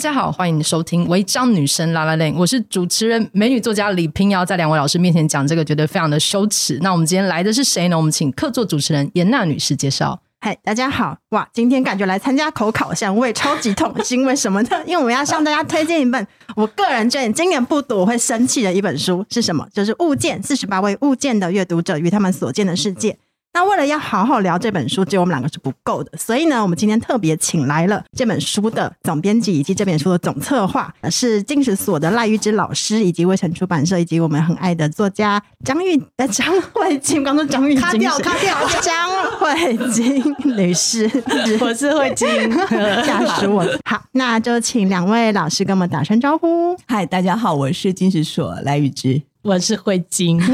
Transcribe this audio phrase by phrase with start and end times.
[0.00, 6.78] 大家好，欢迎收听《违章女生拉拉链》，我是主持人美女作家李平瑶，在两位老师面前讲这个，觉得非常的羞耻。
[6.80, 7.98] 那我们今天来的是谁呢？
[7.98, 10.18] 我们请客座主持人严娜女士介绍。
[10.40, 11.18] 嗨，大家好！
[11.32, 14.70] 哇，今天感觉来参加口考，像胃超级痛，是因为什么呢？
[14.86, 19.68] 因为我们要向大家推荐一本我个人觉得今年不读我会生气的一本书，是什么？
[19.70, 23.18] 就是《物件》，四十八位物件的阅读者与他们所见的世界。
[23.52, 41.10] 那为了要好好聊这本书，只有我们两个是不够的，所以呢，我们今天特别请来了这本书的总编辑以及这本书的总策划，是金石所的赖玉芝老师，以及卫城出版社以及我们很爱的作家张玉呃张慧晶，刚刚张玉晶，卡掉卡掉张慧晶女士，
[41.60, 42.28] 我是慧晶，
[43.04, 43.76] 吓死我了。
[43.84, 46.76] 好，那就请两位老师跟我们打声招呼。
[46.86, 50.40] 嗨，大家好，我是金石所赖玉芝，我是慧晶。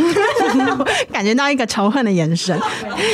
[1.12, 2.58] 感觉到一个仇恨的眼神，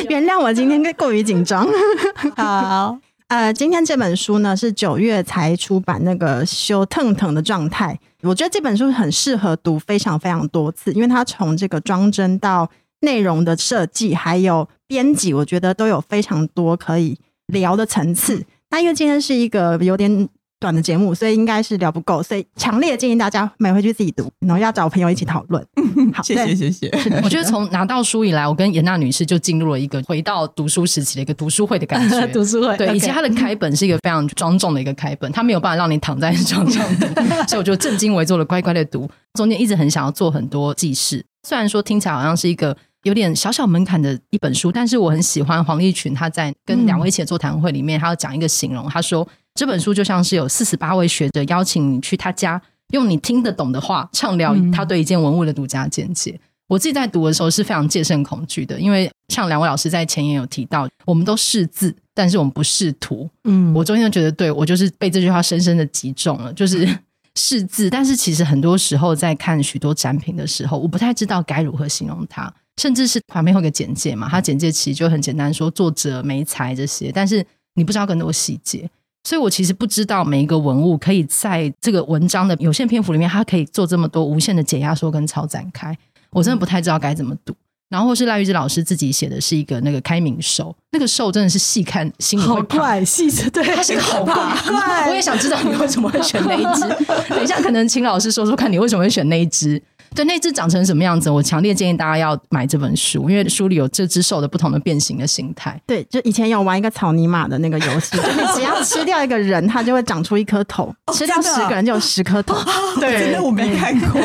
[0.08, 1.66] 原谅我今天过于紧张。
[2.36, 2.98] 好，
[3.28, 7.98] 呃，今天这本书呢是九月才出版，那个修腾腾的状态。
[8.22, 12.68] 我觉得这本书很适合读非常非常多次，因为它从这个装帧到
[13.00, 18.44] 内容的设计，还有编辑，我觉得都有非常多可以聊的层次。
[18.70, 20.28] 那因为今天是一个有点。
[20.62, 25.66] 短的节目，所以应该是聊不够，所以强烈建议大家买回去自己读，然后要找朋友一起讨论。
[26.14, 26.88] 好，谢谢谢谢。
[27.24, 32.26] 我觉得从拿到书以来，我跟严娜女士就进入了一个回到读书时期的一个读书会的感觉。
[32.32, 37.06] 读书会，对，以及它的开本是一个非常庄重的一个开本，它没有办法让你躺在床上读，
[37.48, 39.10] 所以我就正襟危坐的乖乖的读。
[39.34, 42.76] 中间一直很想要做很多记事，虽然说听起来好像是一个。
[43.04, 52.60] 有点小小门槛的一本书，但是我很喜欢黄立群他在跟两位一起座谈会里面，他要讲一个形容，他说这本书就像是有四十八位学者邀请你去他家，
[52.92, 56.38] 用你听得懂的话畅聊他对一件文物的独家见解。
[56.68, 63.28] 我自己在读的时候是非常戒慎恐惧的，因为像两位老师在前言有提到，我们都识字，但是我们不识图。
[63.44, 66.88] 嗯，我中间就觉得，对，我就是被这句话深深的击中了，就是
[67.36, 72.50] 识字，但是其实很多时候在看许多展品的时候，我不太知道该如何形容它。
[72.80, 78.88] 甚至是旁边会有个简介嘛，它简介其实就很简单，说作者、媒材这些，但是你不知道更多细节，
[79.24, 85.96] 所以我其实不知道每一个文物可以在这个文章的有限篇幅里面，它可以做这么多无限的解压缩跟超展开，
[86.30, 87.54] 我真的不太知道该怎么读。
[87.88, 96.80] 然后或是赖玉芝老师自己写的是一个那个开明兽，那个兽真的是细看心里好怪，细对，它是个好怪，我也想知道你为什么会选那一只。
[97.28, 99.80] 等一下，可能请老师说说看你为什么会选那一只。
[100.14, 101.30] 对，那只长成什么样子？
[101.30, 105.80] 我强烈建议大家要买这本书，因为书里有这只兽的不同的变形的形态。
[105.86, 112.54] 对，就以前有玩一个草泥马的那个游戏， 就你只要吃掉一个人，它就会长出一颗头；哦、吃掉十个人就有十颗头。
[112.54, 112.64] 哦、
[113.00, 114.20] 对，真的我没看过。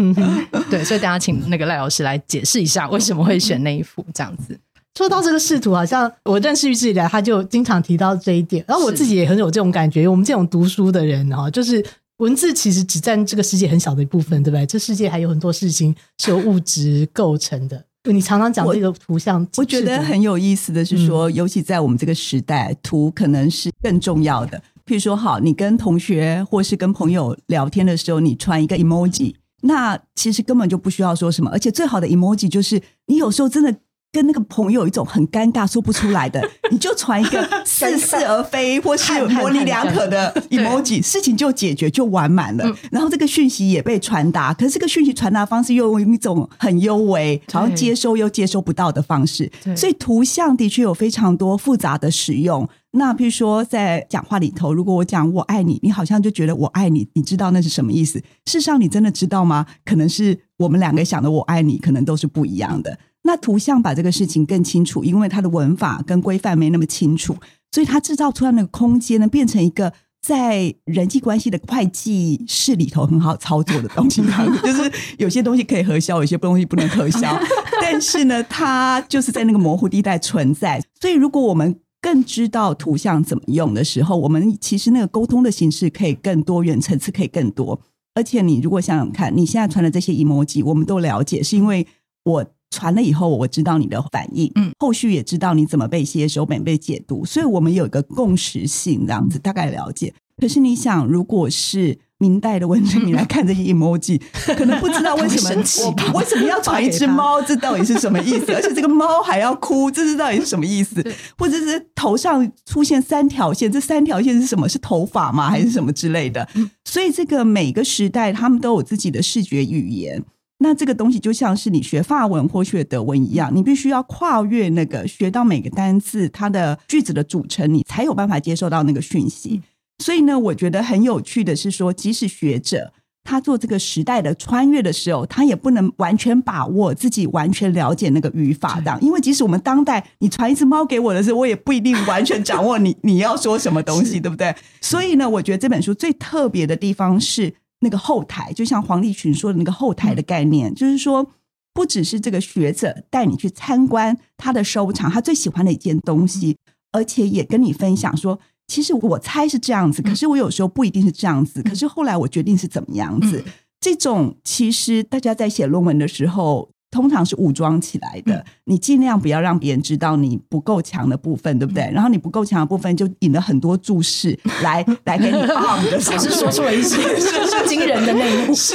[0.70, 4.58] 对，所以大家请那个赖老师来解释一下，为什么会选那一幅这样子。
[4.96, 10.08] 说到这个仕途，好像我认识玉志以来，他就经常提到这一点，然后我自己也很有这种感觉。
[10.08, 11.84] 我们这种读书的人哈，就是。
[12.18, 14.66] 文字其实只占这个世界很小的一部分，对不对？
[14.66, 17.84] 这世界还有很多事情是由物质构成的。
[18.04, 24.58] 你常常讲这个图像，我觉得很有意思的是说，尤其在我们这个时代，图可能是更重要的。
[24.86, 33.74] 譬如说，好，你跟同学或是跟朋友聊天的时候，你传一个 emoji，那其实根本就不需要说什么，而且最好的 emoji 就是你有时候真的。
[34.10, 42.64] 跟那个朋友一种很尴尬说不出来的， 你就传一个似是而非或是模棱两可的 emoji，事情就解决就完满了。
[42.90, 49.50] 然后这个讯息也被传达，可是这个讯息传达方式又用一种很幽微，好像接收又接收不到的方式。
[49.76, 52.66] 所以图像的确有非常多复杂的使用。
[52.92, 58.18] 那譬如说在讲话里头，如果我讲我爱你，你好像就觉得我爱你，你知道那是什么意思？
[58.46, 59.66] 事实上你真的知道吗？
[59.84, 62.98] 可能是我们两个想的我爱你，可能都是不一样的。
[63.28, 67.36] 那图像把这个事情更清楚，因为它的文法跟规范没那么清楚，
[67.70, 69.92] 所以它制造出来那个空间呢，变成一个
[70.22, 74.22] 在人际关系的会计室里头很好操作的东西。
[74.64, 77.38] 就是有些东西可以核销，有些东西不能核销，
[77.82, 80.82] 但是呢，它就是在那个模糊地带存在。
[80.98, 87.78] 所以，如果我们更知道图像怎么用的时候，我们其实那个沟通的形式可以更多元，层次可以更多。
[88.14, 91.86] 而且，你如果想想看，你现在传的这些 emoji，我们都了解，是因为
[92.24, 92.46] 我。
[92.70, 100.12] 传了以后，我知道你的反应，嗯，后续也知道你怎么被接收、被被解读，所以我们有一个共识性，这样子大概了解。
[100.40, 104.20] 可是你想，如果是明代的文字，你来看这些 emoji，
[104.56, 105.50] 可能不知道为什么
[106.14, 108.52] 我为什么要传一只猫，这到底是什么意思？
[108.54, 111.04] 而且这个猫还要哭，这是到底是什么意思？
[111.36, 114.68] 或者是头上出现三条线，这三条线是什么？
[114.68, 115.50] 是头发吗？
[115.50, 116.48] 还是什么之类的？
[116.84, 120.22] 所以这个每个时代，他们都有自己的视觉语言。
[120.58, 129.62] 那这个东西就像是你学法文或学德文一样，你必须要跨越那个学到每个单字它的句子的组成，你才有办法接受到那个讯息。
[130.02, 132.92] 所以呢，我觉得很有趣的是说，即使学者
[133.24, 144.54] 他做这个时代的穿越的时候，他也不能完全把握自己完全了解那个语法的，因为即使我们当代你传一只猫给我的时候，我也不一定完全掌握你 你要说什么东西，对不对？
[144.80, 151.30] 所以呢，我觉得这本书最特别的地方是那个后台，就像黄立群说的那个后台的概念，就是说。
[151.74, 156.56] 不只是这个学者带你去参观他的收藏，他最喜欢的一件东西，
[156.90, 163.44] 而且也跟你分享说，其实我猜是这样子，可是我有时候不一定是这样子，可是后来我决定是怎么样子。
[163.78, 166.68] 这种其实大家在写论文的时候。
[166.90, 171.90] 通常是武装起来的，你尽量不要让别人知道你不够强的部分，对不对？
[171.92, 176.96] 然后你不够强的部分，就引了很多注释 来来给你放的，只是说出了一些
[177.68, 178.54] 惊人的内幕。
[178.54, 178.74] 是，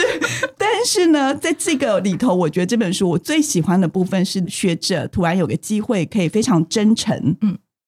[0.57, 7.35] 但是呢，在这个里头，我觉得这本书我最喜欢的部分是学者突然有个机会可以非常真诚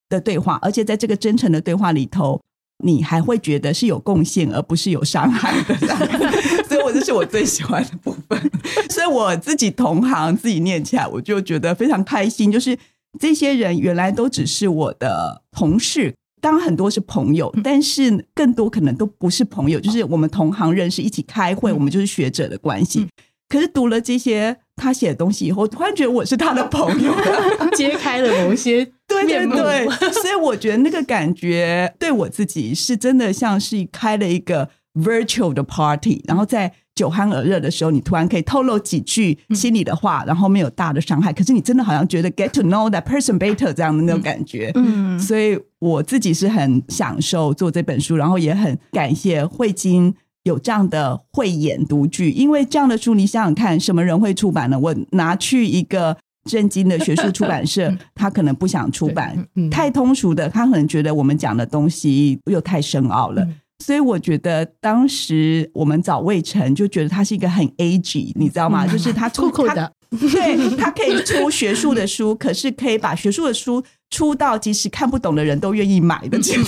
[0.09, 2.41] 的对话，而且在这个真诚的对话里头。
[2.83, 5.75] 你还会觉得是有贡献，而不是有伤害的，
[6.67, 8.51] 所以我这是我最喜欢的部分。
[8.89, 12.51] 所以我自己同行自己念起来，我就觉得非常开心。
[12.51, 12.77] 就是
[13.19, 23.07] 这些人原来都只是我的同事，当然很多是朋友，但是更多可能都不是朋友，就是我们同行认识，一起开会，我们就是学者的关系。
[23.47, 27.13] 可是读了这些他写的东西以后，突然觉得我是他的朋友，
[27.75, 29.87] 揭开了某些对 对对，
[30.21, 50.13] 所以我觉得那个感觉对我自己是真的像是开了一个 virtual 的 party，然后在酒酣耳热的时候，你突然可以透露几句心里的话，然后没有大的伤害，可是你真的好像觉得 get to know that person better 这样的那种感觉，嗯，所以我自己是很享受做这本书，然后也很感谢慧晶。
[50.45, 54.79] 有这样的慧眼独具，因为这样的书，你想想看，什么人会出版呢？
[54.79, 56.15] 我拿去一个
[56.49, 59.35] 正经的学术出版社， 他可能不想出版；
[59.71, 63.45] 太通俗的，他可能觉得我们讲的东西又太深奥了。
[63.83, 68.85] 所以我觉得当时我们找魏晨，就觉得他是一个很 ag，你知道吗？
[68.85, 73.83] 就是他出 酷酷的，对，他可以出学术的书，可是可以把学术的书。
[74.11, 76.59] 出道即使看不懂的人都愿意买的，先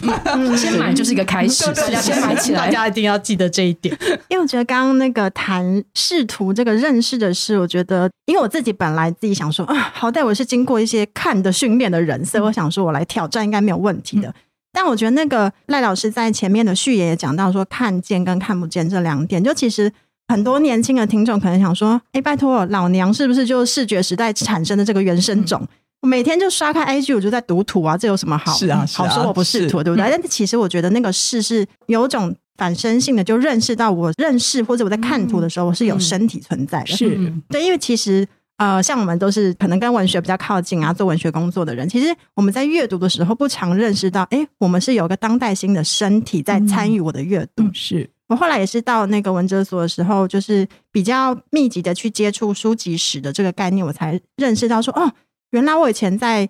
[0.78, 3.95] 买就是一个开始，大家先买起来，大家一定要记得这一点。
[4.28, 14.33] 因为我觉得刚刚那个谈识图这个认识的事，我觉得，因为我自己本来自己想说啊，好歹我是经过一些看的训练的人，所以我想说我来挑战应该没有问题的。
[14.74, 19.92] 但我觉得那个赖老师在前面的序言也讲到说，看见跟看不见这两点，就其实
[20.28, 25.66] 很多年轻的听众可能想说，哎，拜托老娘是不是就是视觉时代产生的这个原生种？
[26.07, 28.54] 我每天就刷开 IG，我就在读图啊，这有什么好？
[28.54, 30.09] 是啊，是啊，好说我不是图，对不对？
[30.09, 36.87] 但其实我觉得那个是是有种反身性的，就认识到我认识或者我在看图的时候，我是有身体存在的。
[36.87, 47.69] 是对，因为其实呃，像我们都是可能跟文学比较靠近啊，做文学工作的人，其实我们在阅读的时候不常认识到，哎，我们是有个当代性的身体在参与我的阅读。
[47.73, 55.11] 是我后来也是到那个文哲所的时候，就是比较密集的去接触书籍史的这个概念，我才认识到说，哦。
[55.51, 56.49] 原来我以前在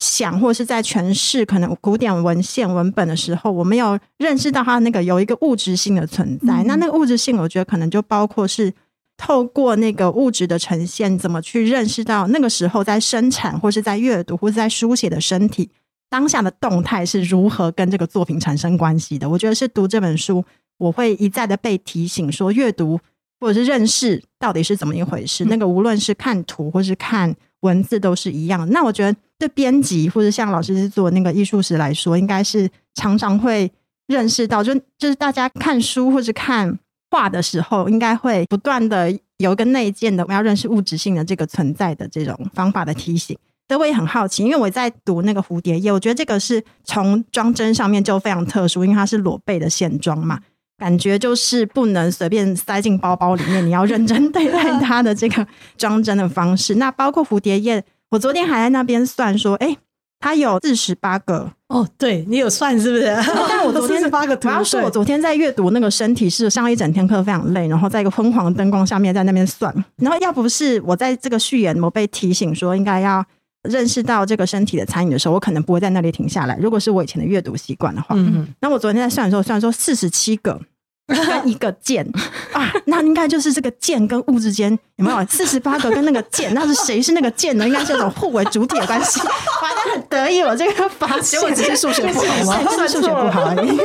[0.00, 6.64] 想，或是在诠释可能古典文献文本的时候，我没有认识到它那个有一个物质性的存在。
[6.64, 8.74] 那那个物质性，我觉得可能就包括是
[9.16, 15.70] 透过那个物质的呈现，怎么去认识到那个时候在生产，或是在阅读，或是在书写的身体
[16.10, 19.28] 当下的动态是如何跟这个作品产生关系的。
[19.28, 20.44] 我觉得是读这本书，
[20.78, 22.98] 我会一再的被提醒说，阅读
[23.38, 25.44] 或者是认识到底是怎么一回事。
[25.44, 27.36] 那个无论是看图，或是看。
[27.62, 33.70] 文字都是一样，那我觉得对编辑或者像老师是做那个艺术史来说，应该是常常会
[34.06, 36.78] 认识到，就就是大家看书或者看
[37.10, 43.36] 画的时候，应该会不断的有一个内建的，我们要认识物质性的这个存在的这种方法的提醒。
[43.68, 50.38] 所以我也很好奇，因为我在读那个蝴蝶页，我觉得这个是从装帧上面就非常特殊，因为它是裸背的线装嘛。
[50.82, 55.46] 感觉就是不能随便塞进包包里面，你要认真对待它的这个
[55.78, 56.74] 装帧的方式。
[56.74, 59.76] 那包括蝴蝶叶，我昨天还在那边算说，哎，
[60.18, 63.04] 它有四十八个哦，对你有算是不是？
[63.48, 73.24] 但我昨天是八个图，我要说我昨天在阅读那个身体是上一整天课非常累，然后在一个昏黄灯光下面在那边算，然后要不是我在这个序言我被提醒说应该要
[73.70, 76.58] 认识到这个身体的参与的时候，我可能不会在那里停下来。
[76.60, 80.60] 如果是我以前的阅读习惯的话，嗯，那我昨天在算的时候，算说四十七个。
[81.06, 81.18] 跟
[81.48, 82.06] 一个键
[82.52, 86.52] 啊，那应该就是这个键跟物之间有没有 四十八个跟那个键？
[86.54, 87.66] 那是谁是那个键呢？
[87.66, 89.20] 应该是这种互为主体的关系。
[89.20, 92.70] 我还在很得意，我这个发现，结果只是数学不好吗？
[92.70, 93.78] 算 数学不好而已。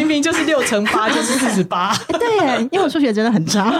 [0.00, 1.94] 明明就是六乘八就是四十八。
[2.08, 3.70] 对，因为我数学真的很差。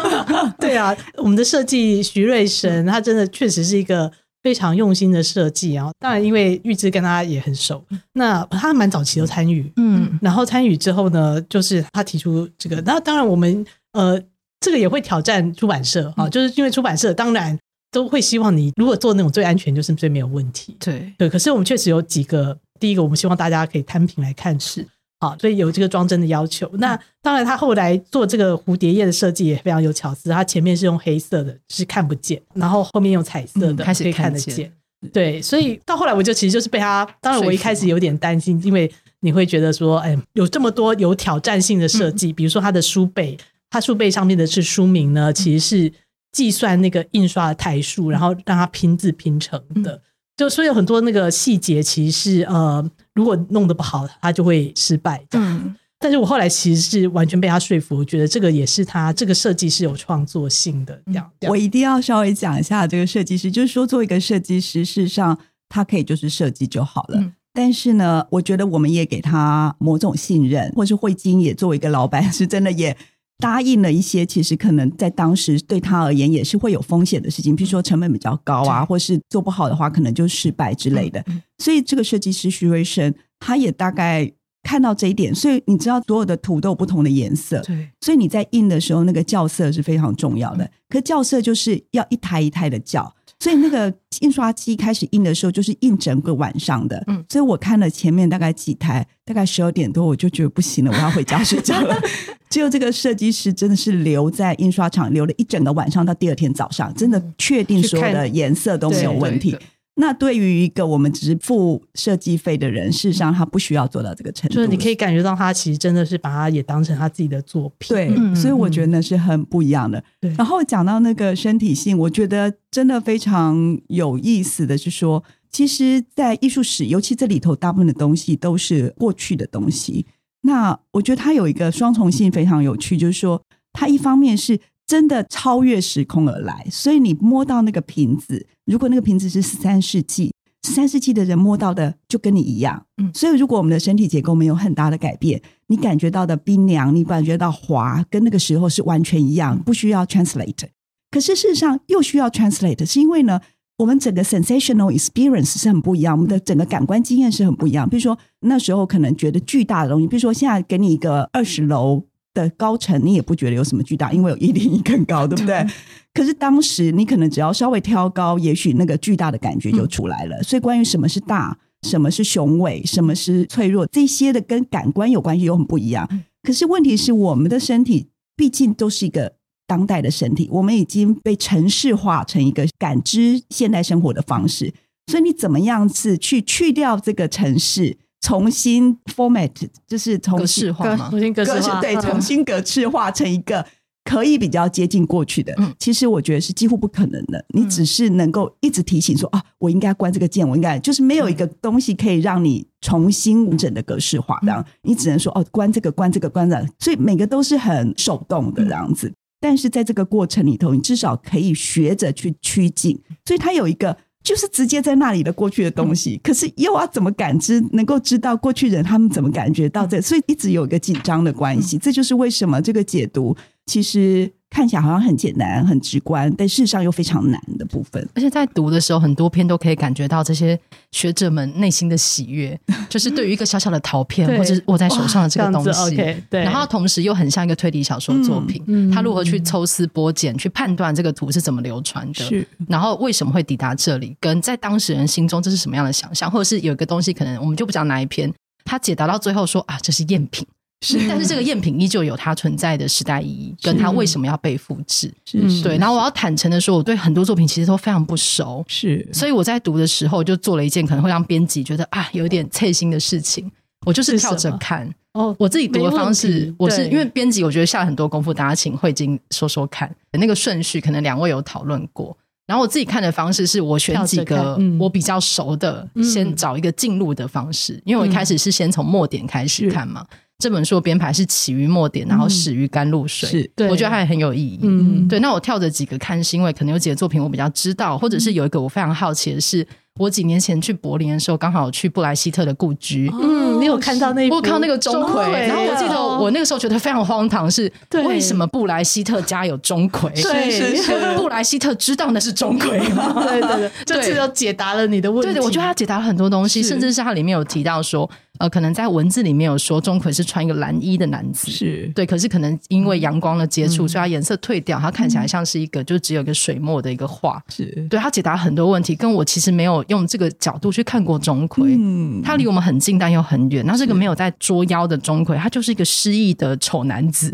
[0.58, 4.10] 对啊，我们的设计徐瑞神，他真的确实是一个
[4.42, 5.74] 非常用心的设计。
[5.74, 12.80] 然后，当然因为玉芝跟他也很熟，那他蛮早期都参与，嗯，然后参与之后呢，就是他提出这个。
[12.82, 14.20] 那当然我们呃，
[14.60, 17.58] 这个也会挑战出版社啊，就是因为出版社当然
[17.90, 20.76] 都会希望你如果做那种最安全，就是最没有问题。
[20.78, 24.86] 对对，可是我们确实有几个，第一个我们希望大家可以摊平来看是。
[25.20, 26.68] 好，所以有这个装帧的要求。
[26.78, 30.30] 那当然，他后来做这个蝴蝶叶的设计也非常有巧思。
[30.30, 34.72] 它前面是用黑色的，是看不见，然后后面用彩色的，开始可以看得见。
[35.12, 37.06] 对，所以到后来我就其实就是被他。
[37.20, 43.36] 当然，我一开始有点担心，因为你会觉得说，哎，有这么多有挑战性的设计，比如说它的书背，
[43.68, 45.92] 它书背上面的是书名呢，其实是
[46.32, 50.00] 计算那个印刷的台数，然后让它拼字拼成的。
[50.36, 55.22] 就所以有很多那个细节，其实是呃，如果弄得不好，他就会失败。
[55.32, 60.98] 嗯，但是我后来其实是完全被他说服，我觉得这个也是他这个设计是有创作性的。
[61.04, 67.18] 这样，我一定要稍微讲一下这个设计师，就是说，做一个设计师，事实上他可以就是设计就好了。
[67.18, 72.96] 嗯，但是呢，我觉得我们也给他某种信任，或是慧晶也作为一个老板，是真的也。
[73.40, 81.24] 答应了一些，其实可能在当时对他而言也是会有风险的事情，比如说成本比较高啊，或是做不好的话，可能就失败之类的。
[81.58, 84.30] 所以这个设计师徐瑞生，他也大概
[84.62, 90.70] 看到这一点，所以你知道所有的图都有不同的颜色，对，所以你在印的时候，那个校色是非常重要的。
[90.88, 93.14] 可校色就是要一台一台的校。
[93.40, 97.02] 所以那个印刷机开始印的时候，就是印整个晚上的。
[97.08, 101.98] 嗯，所以我看了前面大概几台，大概十二点多，我就觉得不行了，我要回家睡觉了。
[102.50, 109.56] 只有这个设计师真的是留在印刷厂留了一整个晚上，到第二天早上，真的确定所有的颜色都没有问题。
[110.00, 114.54] 那对于一个我们只是付设计费的人，事实上他不需要做到这个程度。
[114.54, 117.88] 就是你可以感觉到他其实真的是把它也当成他自己的作品。
[117.94, 120.02] 对，嗯、所以我觉得那是很不一样的。
[120.18, 130.06] 对然后讲到那个身体性，我觉得真的非常有意思的是说，其实，在艺术史，尤其这里头大部分的东西都是过去的东西。
[130.42, 133.42] 那我觉得它有一个双重性非常有趣，就是说，
[133.72, 134.58] 它一方面是。
[134.90, 140.34] 真的超越时空而来，所以你摸到那个瓶子，如果那个瓶子是十三世纪，
[140.66, 142.84] 十三世纪的人摸到的就跟你一样。
[143.00, 150.66] 嗯，所以如果我们的身体结构没有很大的改变，你感觉到的冰凉，你感觉到滑，跟那个时候是完全一样，不需要 translate。
[151.12, 153.40] 可是事实上又需要 translate，是因为呢，
[153.78, 157.88] 我们整个 sensational experience 是很不一样，我们的整个感官经验是很不一样。
[157.88, 162.02] 比如说那时候可能觉得巨大的东西，比如说现在给你一个二十楼。
[162.34, 165.66] 的高层，你也不觉得有什么巨大，因为有一零一更高，对不对？
[166.12, 170.36] 可是当时你可能只要稍微挑高，也许那个巨大的感觉就出来了。
[170.36, 176.08] 嗯、所以关于什么是大，什么是雄伟，什么是脆弱，这些的跟感官有关系又很不一样。
[176.42, 179.34] 可是问题是，我们的身体毕竟都是一个
[179.66, 184.72] 当代的身体，我们已经被城市化成一个感知现代生活的方式。
[185.10, 187.98] 所以你怎么样子去去掉这个程式？
[188.20, 189.50] 重新 format
[189.86, 193.64] 就是重新格式化嘛，重新格式化，对，重新格式化成一个
[194.04, 195.54] 可以比较接近过去的。
[195.56, 197.44] 嗯、其实我觉得是几乎不可能的。
[197.54, 204.38] 你只是能够一直提醒说、嗯、啊，我应该关这个键，我应该就是没有一个东西可以让你重新完整的格式化。
[204.42, 206.66] 这样、嗯、你只能说哦，关这个，关这个，关这个。
[206.78, 209.08] 所以每个都是很手动的这样子。
[209.08, 213.00] 嗯、但是在这个过程里头，你至少可以学着去趋近。
[213.24, 213.96] 所以它有一个。
[214.22, 221.78] 就是直接在那里的过去的东西，可是又要怎么感知，能够知道过去人他们怎么感觉到这，所以一直有一个紧张的关系。
[221.78, 223.36] 这就是为什么这个解读
[223.66, 224.32] 其实。
[224.50, 228.06] 看起来好像很简单、很直观，但事实上又非常难的部分。
[228.14, 230.58] 而且在读的时候，很多篇都可以感觉到这些
[230.90, 232.58] 学者们内心的喜悦，
[232.90, 235.70] 就是对于一个小小的陶片或者是握在手上的这个东西。
[235.70, 238.60] Okay, 对，然后同时又很像一个推理小说作品。
[238.66, 242.24] 嗯，他如何去抽丝剥茧，去判断这个图是怎么流传的？
[242.24, 244.16] 是，然后为什么会抵达这里？
[244.20, 246.28] 跟在当事人心中这是什么样的想象？
[246.28, 248.32] 或者是有一个东西，可能我们就不讲哪一篇，
[248.64, 250.44] 他解答到最后说啊，这是赝品。
[250.82, 255.12] 是，但是这个赝品依旧有它存在的时代意义，跟它为什么要被复制。
[255.26, 255.76] 是，对。
[255.76, 258.64] 然后我要坦诚的说，我对很多作品其实都非常不熟。
[258.66, 263.50] 是，所以我在读的时候就做了一件可能会让编辑觉得啊有点刺心的事情，
[263.84, 264.92] 我就是跳着看。
[265.12, 272.16] 哦，我自己读的方式，我是因为编辑，我觉得下了很多功夫，大家请慧晶说说看，那个顺序可能两位有讨论过。
[272.46, 280.06] 然后我自己看的方式是我选几个我比较熟的，先找一个进入的方式，因为我一开始是先从末点开始看嘛。
[280.40, 283.28] 这本书的编排是起于末点，然后始于甘露水。
[283.28, 284.58] 是，对，我觉得它也很有意义。
[284.62, 285.20] 嗯，对。
[285.20, 289.66] 那我跳着几个看，是因为可能有几个作品我比较知道，或者是有一个我非常好奇的是，
[289.98, 293.10] 我几年前去柏林的时候，刚好去布莱希特的故居。
[293.12, 294.28] 嗯，你有看到那？
[294.30, 298.00] 我看到那个钟馗，然后我记得我那个时候觉得非常荒唐，是对。
[298.10, 300.10] 为什么布莱希特家有钟馗？
[300.22, 303.12] 对布莱希特知道那是钟馗吗？
[303.22, 305.28] 对对对，这次 就解答了你的问题。
[305.28, 311.90] 对对，我觉得他解答了很多东西，甚至是他里面有提到说，呃，可能在文字里面有说钟馗是穿一个蓝衣的男子，是。
[311.94, 317.40] 对，可是可能因为阳光的接触，所以它颜色退掉，它看起来像是一个就只有一个水墨的一个画。
[317.48, 321.76] 是，对，他解答很多问题，跟我其实没有用这个角度去看过钟馗。
[321.78, 323.64] 嗯，他离我们很近，但又很远。
[323.66, 327.30] 那是个没有在捉妖的钟馗，他就是一个失忆的丑男子。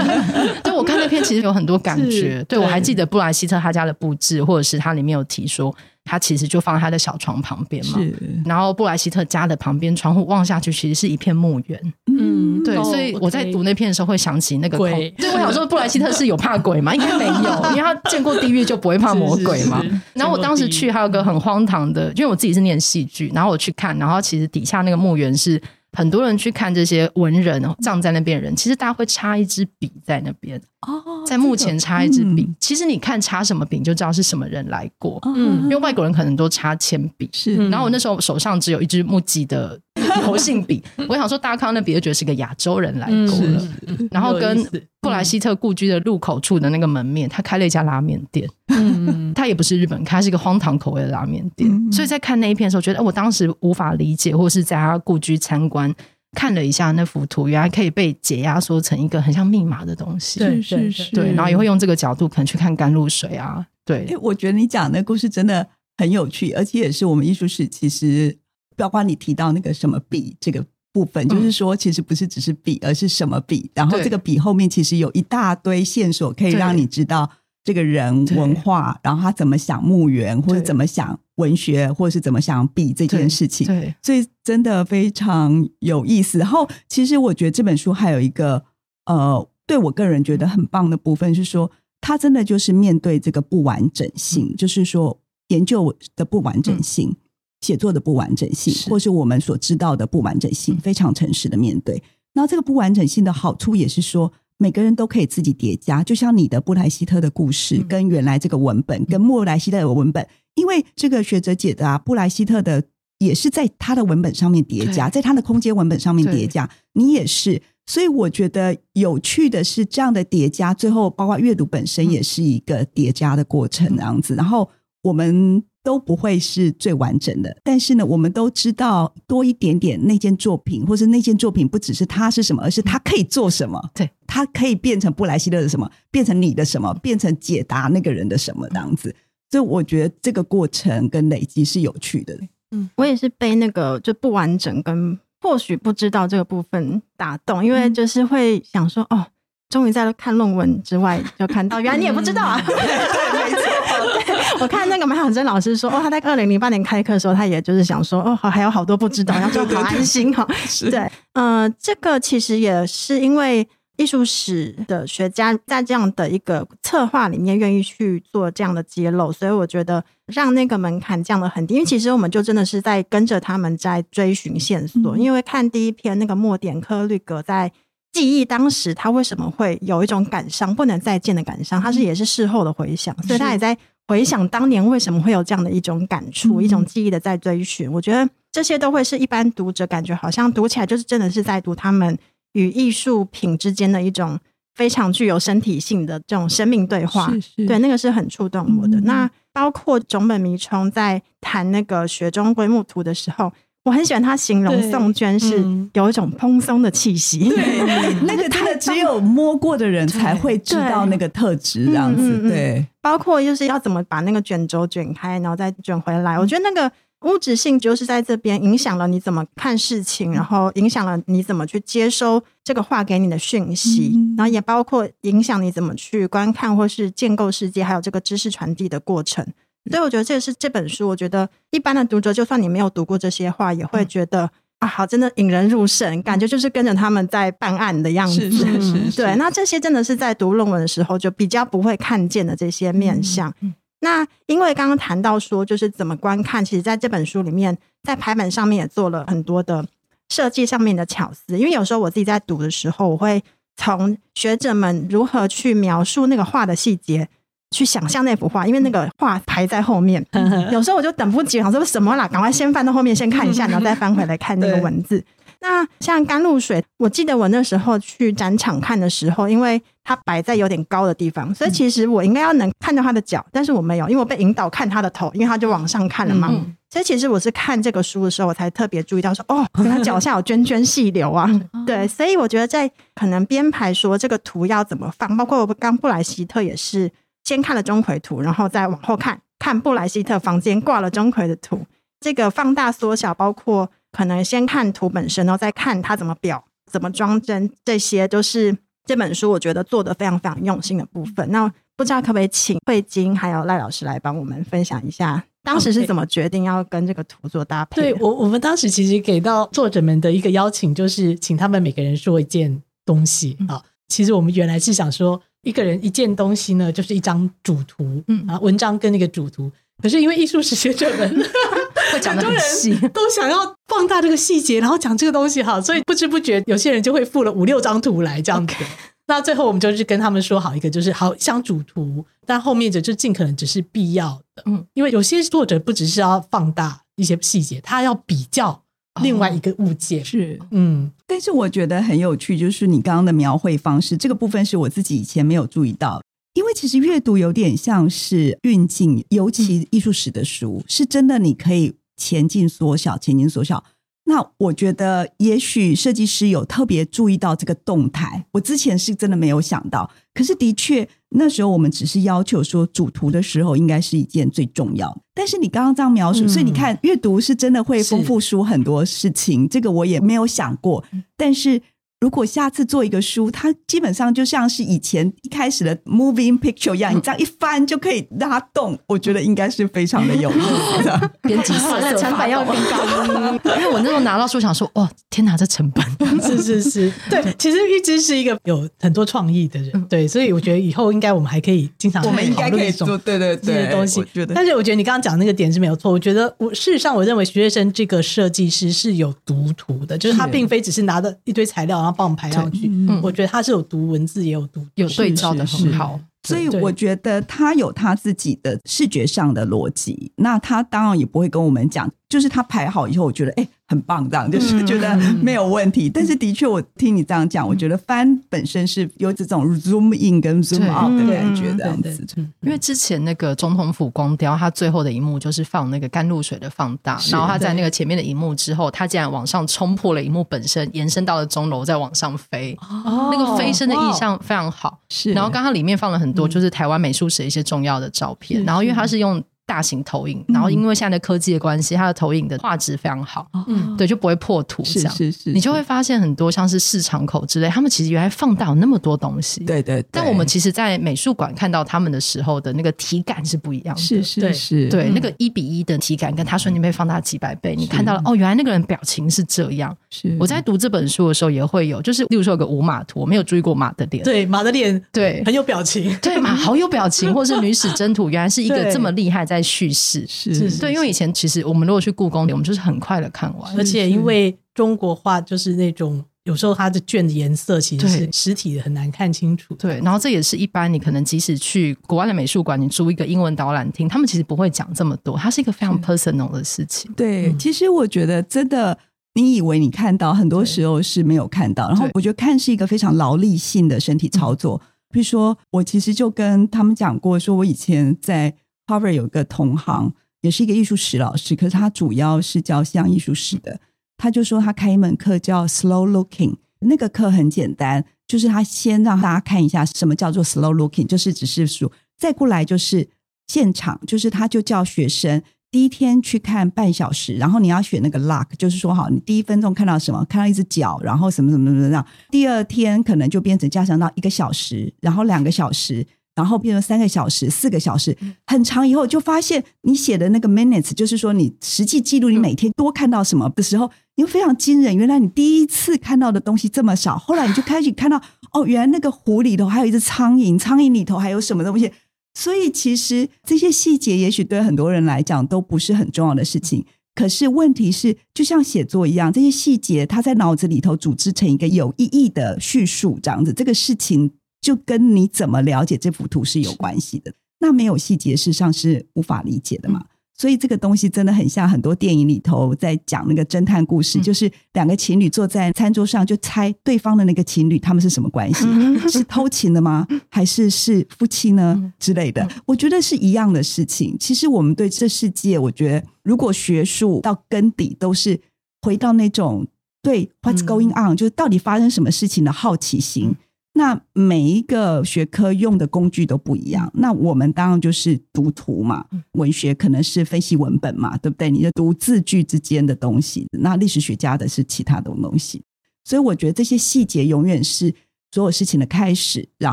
[0.64, 2.10] 对，我看那片其实有很多感觉。
[2.10, 5.74] 是对，我还记得布莱希特他家的布置，或者是他里面有提说，
[6.08, 7.98] 他其实就放在他的小床旁边嘛。
[8.46, 11.92] 然后布莱希特家的旁边窗户望下去，其实是一片墓园。
[12.06, 16.94] 嗯，对，哦所以我在读那篇的时候会想起那个鬼对，我想说布莱希特是有怕鬼吗？
[16.94, 19.84] 应该没有， 因为他见过地狱就不会怕魔鬼嘛。
[20.14, 25.60] 然后我当时去还有个很荒唐的，因为我自己是念戏剧，然后我去看，然后其实底下那个墓园是
[25.92, 32.42] 很多人去看这些文人葬在那边的人，其实大家会插一支笔在那边，哦，在墓前插一支笔。
[32.42, 37.28] 嗯其实你看插什么笔，就知道是什么人来过，嗯因为外国人可能都插铅笔。
[37.32, 39.78] 是，嗯然后我那时候手上只有一支木吉的
[40.26, 43.68] 油性笔，我想说大家看到那笔就觉得是个亚洲人来过了。
[43.86, 44.62] 嗯然后跟
[45.00, 48.48] 布莱希特故居的入口处的那个门面，他开了一家拉面店。
[48.68, 51.70] 嗯，他也不是日本，他是一个荒唐口味的拉面店。
[51.70, 55.92] 嗯所以在看那一片的时候，觉得我当时无法理解，或是在他故居参观
[56.32, 60.38] 看了一下那幅图，原来可以被解压缩成一个很像密码的东西。
[60.38, 63.66] 对是是是，对，然后也会用这个角度，可能去看甘露水啊。
[63.84, 68.36] 对哎，我觉得你讲的故事真的很有趣，而且也是我们艺术史其实，
[68.76, 71.28] 包括你提到那个什么笔这个部分，嗯。
[71.28, 77.30] 就是说其实不是只是笔，而是什么笔，然后这个笔后面其实有一大堆线索，可以让你知道
[77.64, 83.66] 这个人文化，然后他怎么想墓园，或者怎么想文学，或者是怎么想比这件事情。
[83.66, 86.38] 对，所以真的非常有意思。
[86.38, 88.62] 然后，其实我觉得这本书还有一个
[89.06, 91.70] 呃，对我个人觉得很棒的部分是说，
[92.00, 97.16] 它真的就是面对这个不完整性，嗯就是说研究的不完整性、
[97.60, 102.02] 写作的不完整性，是或是我们所知道的不完整性，嗯非常诚实的面对。
[102.34, 110.26] 然后，这个不完整性的好处也是说，每个人都可以自己叠加，就像你的布莱希特的故事，嗯跟原来这个文本，跟莫莱希特的文本，
[110.58, 112.82] 因为这个学者解答布莱希特的
[113.18, 117.62] 也是在他的文本上面叠加，在他的空间文本上面叠加，你也是。
[117.86, 124.34] 所以我觉得有趣的是，这样的叠加，最后包括阅读本身也是一个叠加的过程，这样子。
[124.34, 124.68] 然后
[125.02, 133.82] 我们都不会是最完整的，但是呢，我们都知道多一点点那件作品，或是那件作品不只是它是什么，而是它可以做什么。
[133.94, 139.04] 对，它可以变成布莱希特的什么，变成你的什么，变成解答那个人的什么，这样子。
[139.04, 139.12] 所
[139.52, 142.36] 以我觉得这个过程跟累积是有趣的。
[142.70, 149.24] 嗯我也是被那个就不完整跟或许不知道这个部分打动，因为就是会想说，哦，
[149.70, 152.60] 终于在看论文之外就看到， 原来你也不知道啊。
[152.66, 154.58] 对，没错。
[154.60, 160.46] 我看那个马晓真老师说，哦，他在二零零八年开课的时候，他也就是想说，哦，还有好多不知道，然后就好安心 哈。
[160.90, 163.66] 对，呃，这个其实也是因为。
[163.98, 171.74] 艺术史的学家在这样的一个策划里面愿意去做这样的揭露，所以我觉得让那个门槛降得很低。
[171.74, 175.18] 因为其实我们就真的是在跟着他们在追寻线索。
[175.18, 177.72] 因为看第一篇那个墨点科律格在
[178.12, 187.90] 记忆当时他为什么会有一种感伤，不能再见的感伤，他是也是事后的回想，所以他也在回想当年为什么会有这样的一种感触，一种记忆的在追寻。
[187.90, 192.16] 我觉得这些都会是一般读者感觉好像读起来就是真的是在读他们。
[192.58, 194.36] 与艺术品之间的一种
[194.74, 198.98] 非常具有身体性的这种生命对话，是是对，那个是很触动我的。
[198.98, 203.52] 嗯、那包括塚本弥充在谈那个雪中归木图的时候，
[203.84, 212.48] 我很喜欢他形容宋娟是有一种蓬松的气息，对， 那个他的只有摸过的人才会知道那个特质，这样子。
[212.48, 216.38] 对，包括就是要怎么把那个卷轴卷开，然后再卷回来。
[216.38, 216.90] 我觉得那个。
[217.22, 229.44] 物质性就是在这边影响了你怎么看事情，然后影响了你怎么去接收这个话给你的讯息，然后也包括影响你怎么去观看或是建构世界，还有这个知识传递的过程。
[229.90, 234.50] 所以我觉得这是这本书，我觉得一般的读者，就算你没有读过这些话，也会觉得
[234.80, 238.50] 啊，好，真的引人入胜，感觉就是跟着他们在办案的样子。
[238.50, 243.52] 是是是是对，那这些真的是在读论文的时候就比较不会看见的这些面向。
[244.00, 249.84] 那因为刚刚谈到说，就是怎么观看，其实在这本书里面，在排版上面也做了很多的
[250.28, 251.58] 设计上面的巧思。
[251.58, 253.42] 因为有时候我自己在读的时候，我会
[253.76, 257.28] 从学者们如何去描述那个画的细节，
[257.70, 258.66] 去想象那幅画。
[258.66, 260.24] 因为那个画排在后面，
[260.70, 265.24] 有时候我就等不及，想说什么啦，赶快先翻到后面先看一下， 然后再翻回来看那个文字。
[265.60, 276.48] 那像甘露水，我记得我那时候去展场看的时候，因为它摆在有点高的地方，所以其实我应该要能看到它的脚，但是我没有，因为我被引导看它的头，因为它就往上看了嘛。
[276.52, 281.50] 嗯、所以其实我是看这个书的时候，我才特别注意到说，哦，它脚下有涓涓细流啊。
[281.84, 287.10] 对，所以我觉得在可能编排说这个图要怎么放，包括我刚布莱希特也是
[287.42, 291.84] 先看了钟馗图，然后再往后看看布莱希特房间挂了钟馗的图，
[292.20, 293.90] 这个放大缩小，包括。
[294.18, 298.76] 可能先看图本身，然后再看它怎么裱、怎么装帧，这些都是
[299.06, 301.48] 这本书我觉得做的非常非常用心的部分。
[301.52, 308.02] 那不知道可不可以请慧晶还有赖老师来帮我们分享一下，当时是怎么决定要跟这个图做搭配？
[308.02, 313.82] 对我，我们当时其实给到作者们的一个邀请，就是请他们每个人说一件东西啊、嗯。
[314.08, 319.70] 其实我们原来是想说，一个人一件东西呢，就是一张主图，嗯啊，文章跟那个主图。
[320.02, 321.36] 可是因为艺术史学者们。
[322.18, 328.74] 会讲的很细，都想要放大这个细节，然后讲这个东西哈，所以不知不觉有些人就会附了五六张图来这样子。
[329.28, 334.62] 那最后我们就是跟他们说好一个，就是好像主图，但后面的就尽可能只是必要的。
[334.66, 338.82] 嗯，因为有些作者不只是要放大一些细节，他要比较
[339.22, 340.22] 另外一个物件。
[340.22, 341.12] 哦、是，嗯。
[341.26, 346.22] 但是我觉得很有趣，就是你刚刚的描绘方式，这个部分是我自己以前没有注意到。
[346.54, 353.82] 因为其实阅读有点像是运镜，尤其艺术史的书，是真的你可以前进缩小，前进缩小。
[354.24, 360.10] 那我觉得，也许设计师有特别注意到这个动态，我之前是真的没有想到。
[360.34, 365.22] 可是的确，那时候我们只是要求说主图的时候应该是一件最重要。
[365.34, 369.66] 但是你刚刚这样描述，嗯、所以你看，阅读是真的会丰富出很多事情。
[369.66, 371.02] 这个我也没有想过，
[371.36, 371.80] 但是。
[372.20, 381.30] 如果下次做一个书，它基本上就像是以前一开始的 moving picture 一样，你这样一翻就可以拉动，我觉得应该是非常的有意思的。
[381.42, 386.04] 编辑色色成本要更高，因为我那时候拿到书想说，哇，天哪，这成本。
[386.42, 394.24] 是 是是， 对，其实一直是一个有很多创意的人，对，所以我觉得以后应该我们还可以经常我们应该可以做对对对这些东西。
[394.54, 402.07] 但是我觉得你刚刚讲那个点是没有错，我觉得我事实上我认为学学生这个设计师是有读图的，就是他并非只是拿着一堆材料。
[402.12, 410.32] 帮我们排上去，嗯，我觉得他是有读文字，也有读有对照的很好，所以我觉得他有他自己的视觉上的逻辑。
[410.36, 413.62] 那他当然也不会跟我们讲，就是他排好以后，我觉得哎。
[413.62, 416.10] 欸很棒，这样 就是觉得没有问题。
[416.10, 422.22] 嗯、但是的确，我听你这样讲，嗯、我觉得翻本身是有这种 zoom in 跟 zoom out 的感觉这样子。
[422.60, 432.76] 因为之前那个总统府光雕，它最后的一幕就是放那个甘露水的放大，然后他在那个前面的一幕之后，他竟然往上冲破了一幕本身，延伸到了钟楼，再往上飞。
[432.82, 434.98] 哦，那个飞升的意象非常好。
[435.08, 439.42] 是，然后刚刚里面放了很多就是台湾美术史一些重要的照片，然后因为它是用。
[439.68, 445.14] 大型投影，然后因为现在的科技的关系，它的投影的画质非常好，嗯，对，就不会破图，这样。
[445.14, 459.94] 是是是，你就会发现很多像是市场口之类，他们其实原来放大有那么多东西，对对，但我们其实，在美术馆看到他们的时候的那个体感是不一样的，是是是，对，那个一比一的体感，跟他说你被放大几百倍，你看到了哦，原来那个人表情是这样。
[460.08, 460.34] 是。
[460.40, 470.24] 我在读这本书的时候也会有，就是例如说有个五马图，我没有注意过马的脸，对，马的脸，对，很有表情，对，马好有表情，或是女史箴图，原来是一个这么厉害在叙事。
[470.28, 480.00] 是，对，因为以前其实我们如果去故宫里，我们就是很快的看完，而且因为中国画就是那种有时候它的卷的颜色其实是实体的很难看清楚，对。
[480.00, 487.12] 然后这也是一般你可能即使去国外的美术馆，你租一个英文导览厅，他们其实不会讲这么多，它是一个非常 personal 的事情。
[487.14, 488.96] 对，其实我觉得真的，
[489.34, 491.88] 你以为你看到，很多时候是没有看到。
[491.88, 494.80] 然后我觉得看是一个非常劳力性的身体操作。
[495.10, 498.54] 比如说，我其实就跟他们讲过，说我以前在
[498.88, 500.12] Harvard 有一个同行。
[500.40, 503.80] 也是一个艺术史老师，可是他主要是教西洋艺术史的。
[504.16, 513.08] 他就说他开一门课叫 Slow Looking，那个课很简单，就是他先让大家看一下什么叫做 Slow Looking，就是只是说，再过来就是
[513.48, 520.24] 现场，就是他就叫学生第一天去看半小时，然后你要选那个 Lock，就是说好，你第一分钟看到什么？
[520.26, 522.06] 看到一只脚，然后什么什么什么这样。
[522.30, 526.06] 第二天可能就变成加长到一个小时，然后两个小时。
[526.38, 534.96] 然后变成三个小时、四个小时，很长以后就发现你写的那个 minutes，就是说你实际记录你每天多看到什么的时候，你会非常惊人。
[534.96, 538.22] 原来你第一次看到的东西这么少，后来你就开始看到
[538.52, 541.90] 哦，原来那个湖里头还有一只苍蝇，苍蝇里头还有什么东西。
[542.34, 546.84] 所以其实这些细节也许对很多人来讲都不是很重要的事情，
[547.16, 554.30] 可是问题是，就像写作一样，这些细节它在脑子里头组织成一个有意义的叙述，这样子这个事情。
[554.60, 557.32] 就跟你怎么了解这幅图是有关系的。
[557.60, 560.04] 那没有细节，事实上是无法理解的嘛。
[560.40, 570.06] 所以这个东西真的很像很多电影里头在讲那个侦探故事，嗯、就是两个情侣坐在餐桌上就猜对方的那个情侣他们是什么关系，嗯、是偷情的吗？
[570.28, 572.48] 还是是夫妻呢、嗯、之类的？
[572.66, 574.16] 我觉得是一样的事情。
[574.20, 578.40] 其实我们对这世界，我觉得如果学术到根底都是
[578.82, 579.66] 回到那种
[580.00, 583.34] 对 What's going on，、嗯、就是到底发生什么事情的好奇心。
[583.78, 586.90] 那每一个学科用的工具都不一样。
[586.94, 591.48] 那我们当然就是读图嘛，文学可能是分析文本嘛，对不对？
[591.48, 593.46] 你就读字句之间的东西。
[593.52, 595.62] 那历史学家的是其他的东西。
[596.04, 597.94] 所以我觉得这些细节永远是
[598.32, 599.48] 所有事情的开始。
[599.58, 599.72] 然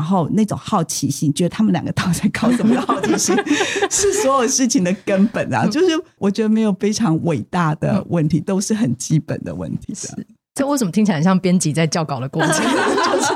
[0.00, 3.34] 后那种好奇心，觉得他们两个到底在搞什么的好奇心，
[3.90, 5.66] 是所有事情的根本啊。
[5.66, 10.24] 就是我觉得没有非常伟大的问题，都是很基本的问题的。
[10.56, 12.54] 这为什么听起来像编辑在校稿的过程？
[12.64, 13.34] 就是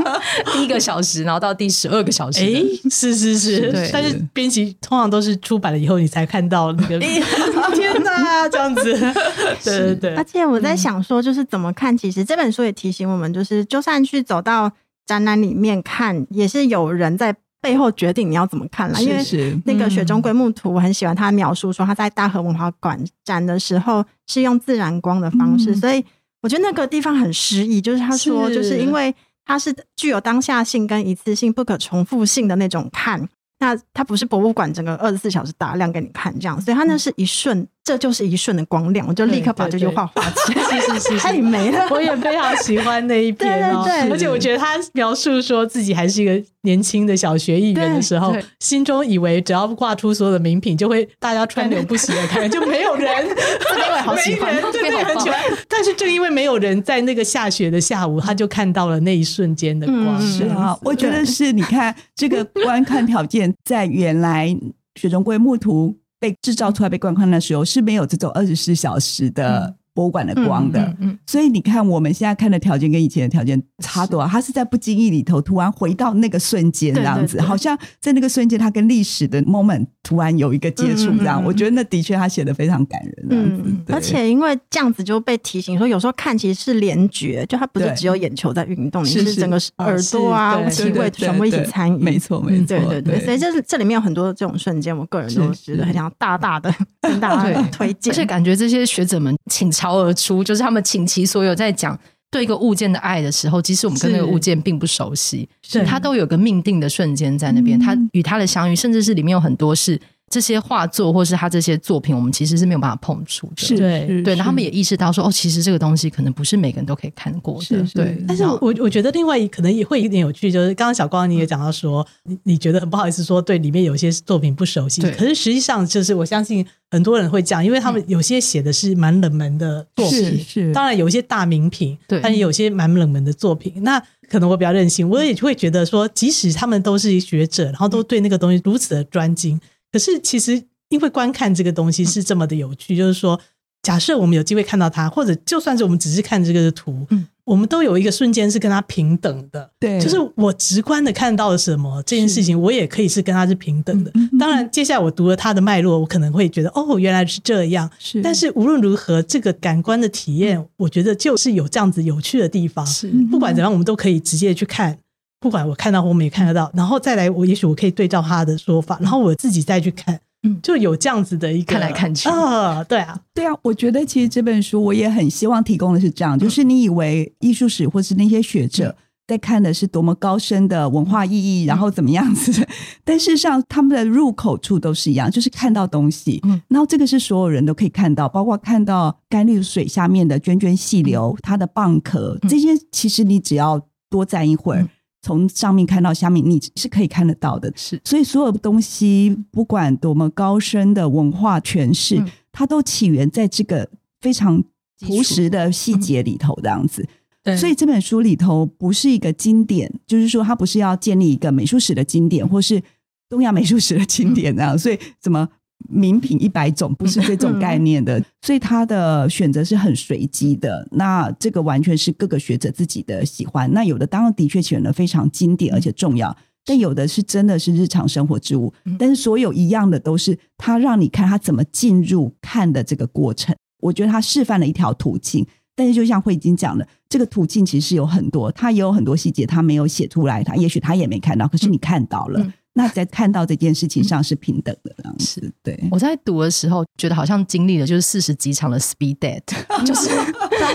[0.54, 2.40] 第一个小时，然后到第十二个小时。
[2.42, 3.90] 哎，是是是，对。
[3.92, 6.98] 但是编辑通常都是出版了以后，你才看到那个。
[7.76, 8.82] 天哪，这样子。
[9.62, 10.14] 对对对。
[10.14, 11.94] 而且我在想说，就是怎么看？
[11.94, 14.72] 其实这本书也提醒我们，就是就算去走到
[15.04, 18.98] 展览里面看，也是有人在背后决定你要怎么看了。
[19.02, 26.02] 因为那个雪中归木图，我很喜欢他描述说他在大和文化馆展的时候是用自然光的方式，所以。
[26.42, 33.28] 我觉得那个地方很诗意，就是他说，就是因为它是具有当下性跟一次性、不可重复性的那种看。
[33.58, 40.62] 那它不是博物馆整个二十四小时大量给你看这样，所以它那是一瞬，这就是一瞬的光亮，我就立刻把这句话画起来。
[40.80, 43.82] 是是是，太美了，我也非常喜欢那一 篇哦。
[43.84, 55.36] 对对对，而且我觉得他描述说自己还是一个年轻的小学艺员的时候，心中以为只要挂出所有的名品，就会大家川流不息的看， 就没有人，因为好喜欢，对对，很喜欢。
[55.68, 60.20] 但是正因为没有人，在那个下雪的下午，他就看到了那一瞬间的光。
[60.20, 63.52] 是啊，我觉得是你看这个观看条件。
[63.64, 64.56] 在原来
[64.96, 69.79] 雪中归木图被制造出来、被观看的时候，是没有这种二十四小时的。
[70.00, 74.26] 博物馆的光的，嗯嗯嗯、所以你看我们现在看的条件跟以前的条件差多少？
[74.26, 81.42] 它是在不经意里头突然回到那个瞬间，这样子，好像在那个瞬间，他跟历史的 moment 突然有一个接触，这样。
[81.42, 93.20] 嗯嗯、我觉得那的确他写的非常感人，嗯，而且因为这样子就被提醒说，有时候看其实是联觉，就它不是只有眼球在运动，对你是整个耳朵啊、气味全部一起参与，没错，没错，对对对。
[93.26, 101.98] 所以这是这里面有很多这种瞬间，我个人都觉得很想大大的 跟大家推荐，而且感觉这些学者们倾巢而出，就是他们倾其所有在讲
[102.30, 110.00] 对一个物件的爱的时候，其实我们跟那个物件并不熟悉，是他都有个命定的瞬间在那边，他与他的相遇，甚至是里面有很多是。
[110.30, 113.66] 这些画作或是他这些作品，我们其实是没有办法碰触的。
[113.66, 113.76] 是
[114.22, 117.64] 对，他们也意识到说，哦，其实这个东西可能不是每个人都可以看过的。
[117.64, 133.72] 是是对，但是我我觉得另外一可能也会有点有趣，就是刚刚小光你也讲到说，你你觉得很不好意思说对里面有些作品不熟悉，可是实际上就是我相信很多人会这样，因为他们有些写的是蛮冷门的作品，是当然有一些大名品，对，但也有些蛮冷门的作品。
[133.82, 139.60] 那可能我比较任性，我也会觉得说，即使他们都是学者，然后都对那个东西如此的专精，
[139.92, 140.64] 可是其实。
[140.90, 143.40] 因为观看这个东西是这么的有趣，就是说，
[143.80, 154.10] 假设我们有机会看到它，或者就算是我们只是看这个图，嗯，我们都有一个瞬间是跟它平等的，对，就是我直观的看到了什么这件事情，我也可以是跟它是平等的。
[154.36, 157.88] 当然，接下来我读了它的脉络，我可能会觉得哦，原来是这样。
[158.00, 162.84] 是，但是无论如何，这个感官的体验，我觉得就是有这样子有趣的地方。
[162.84, 164.98] 是，不管怎样，我们都可以直接去看，
[165.40, 170.20] 不管我看到或没看得到，然后再来，我也许我可以对照他的说法，然后我自己再去看。
[170.42, 172.28] 嗯，就有这样子的一个看来看去。
[172.28, 182.66] 啊，对啊，对啊，我觉得其实这本书我也很希望提供的是这样，就是你以为艺术史或是那些学者在看的是多么高深的文化意义，然后怎么样子，
[183.04, 194.88] 但事实上他们的入口处都是一样，就是看到东西，嗯，然后这个是所有人都可以看到，包括看到甘露水下面的涓涓细流，它的蚌壳，这些其实你只要多站一会儿。
[195.22, 197.72] 从上面看到下面，你是可以看得到的。
[197.76, 203.88] 是，所以所有东西，不管多么高深的文化诠释，嗯、它都起源在这个
[204.20, 204.62] 非常
[205.00, 207.06] 朴实的细节里头，这样子。
[207.42, 212.82] 对，所以这本书里头不是一个经典，就是说它不是要建立一个美术史的经典，或是
[213.28, 214.78] 东亚美术史的经典这样。
[214.78, 215.48] 所以怎么？
[215.88, 220.86] 名品一百种不是这种概念的，所以他的选择是很随机的。
[220.92, 223.72] 那这个完全是各个学者自己的喜欢。
[223.72, 228.72] 那有的当然的确选了非常经典而且重要，但有的是真的是日常生活之物。
[228.98, 233.54] 但是所有一样的都是他让你看他怎么进入看的这个过程。
[233.80, 242.46] 我觉得他示范了一条途径，但是就像慧晶讲的，这个途径其实有很多，他也有很多细节他没有写出来，他也许他也没看到，可是你看到了。
[242.80, 245.52] 那在看到这件事情上是平等的，这样子。
[245.62, 249.42] 对，我在读的时候觉得好像经历了就是四十几场的 speed date，
[249.84, 250.08] 就是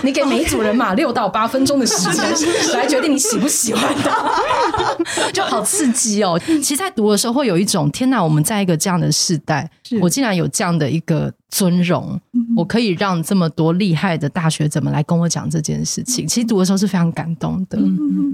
[0.04, 2.24] 你给每一组人马六到八分钟的时间
[2.74, 4.30] 来决定你喜不喜欢他，
[5.34, 6.40] 就好刺激哦。
[6.62, 9.68] 其实，在读的时候会有一种天哪，我们在一个这样的世代，
[10.00, 12.20] 我竟然有这样的一个尊荣，
[12.56, 16.24] 我可以让这么多厉害的大学者们来跟我讲这件事情。
[16.24, 17.76] 其实读的时候是非常感动的。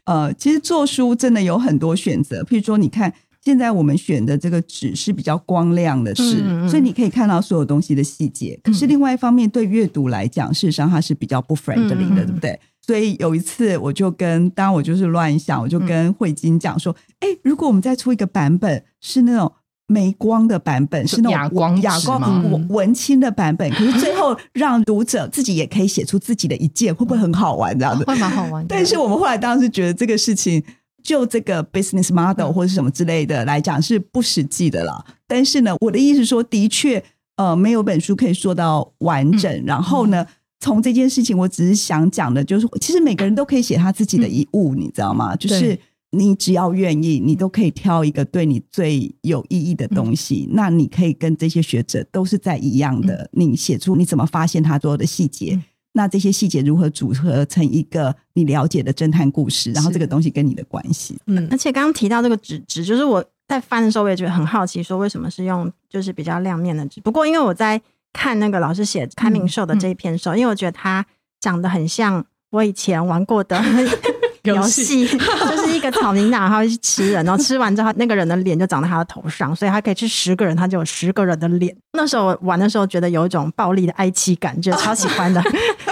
[0.04, 3.10] 呃，其实做书真的有很多选择，譬如说，你看。
[3.44, 8.56] 现在我们选的这个纸是比较光亮的纸，嗯嗯，所以你可以看到所有东西的细节。
[8.62, 12.58] 可是另外一方面，对阅读来讲，事实上它是比较不 friendly 的，对不对？
[12.86, 19.52] 所以有一次，我就跟，当然我就是乱想，我就跟慧晶讲说：“哎、嗯，如果我们再出一个版本，是那种
[19.88, 27.76] 没光的版本，是那种哑光哑光文文青的版本，可是最后让读者自己也可以写出自己的一件，会不会很好玩？
[27.76, 28.68] 这样子会蛮好玩的。
[28.68, 30.62] 但是我们后来当时觉得这个事情。
[31.02, 35.04] 就这个 business model 或者什么之类的来讲是不实际的了。
[35.26, 37.02] 但是呢，我的意思说，的确，
[37.36, 39.64] 呃，没有本书可以说到完整。
[39.66, 40.26] 然后呢，
[40.60, 45.34] 从这件事情，我只是想讲的，就是其实每个人都可以写他自己的一物，你知道吗？
[45.34, 45.78] 就是
[46.10, 50.46] 你只要愿意，你都可以挑一个对你最有意义的东西。
[50.52, 55.58] 那你可以跟这些学者都是在一样的，你写出你怎么发现他所有的细节。
[55.92, 59.72] 那这些细节如何组合成一个你了解的侦探故事？
[59.72, 67.00] 然后这个东西跟你的关系，嗯，而且刚刚提到这个纸质，就是我在翻的时候，我也觉得很好奇，说为什么是用就是比较亮面的纸？
[67.00, 67.80] 不过因为我在
[68.12, 71.04] 看那个老师写开明秀的这一篇时候，因为我觉得他
[71.40, 73.62] 长得很像我以前玩过的。
[74.50, 81.72] 游戏 就是一个草泥马，他会去吃人，然后吃完之后，那个人的脸就长在他的头上，所以他可以吃十个人，他就有十个人的脸。
[81.94, 85.40] 那时候我玩的时候，觉得有一种暴力的哀戚感，觉得超喜欢的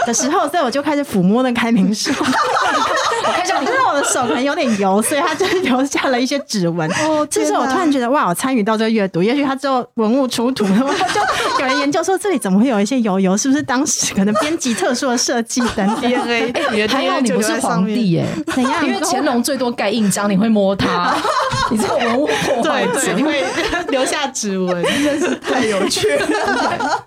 [0.04, 2.10] 的时候，所以我就开始抚摸那开明兽。
[2.18, 6.90] 我开始，因为我的手可能有点油，所以它就留下了一些指纹。
[7.04, 13.36] 哦，这时候我突然觉得，哇，我参与到这个阅读，也许它之后文物出土，然后就有人研究说，这里怎么会有一些油油？
[13.36, 18.26] 是不是当时可能编辑特殊的设计等等？DNA，还好你不是皇帝耶。
[18.44, 18.86] 怎样？
[18.86, 21.16] 因为乾隆最多盖印章，你会摸它，
[21.70, 23.42] 你这个文物破坏者，你会
[23.88, 27.06] 留下指纹，真是太有趣了。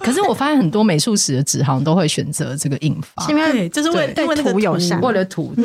[0.00, 5.52] 可是我发现很多美术史的纸行都会选择这个印法，因为就是为为图友善，为了图。
[5.56, 5.64] 对，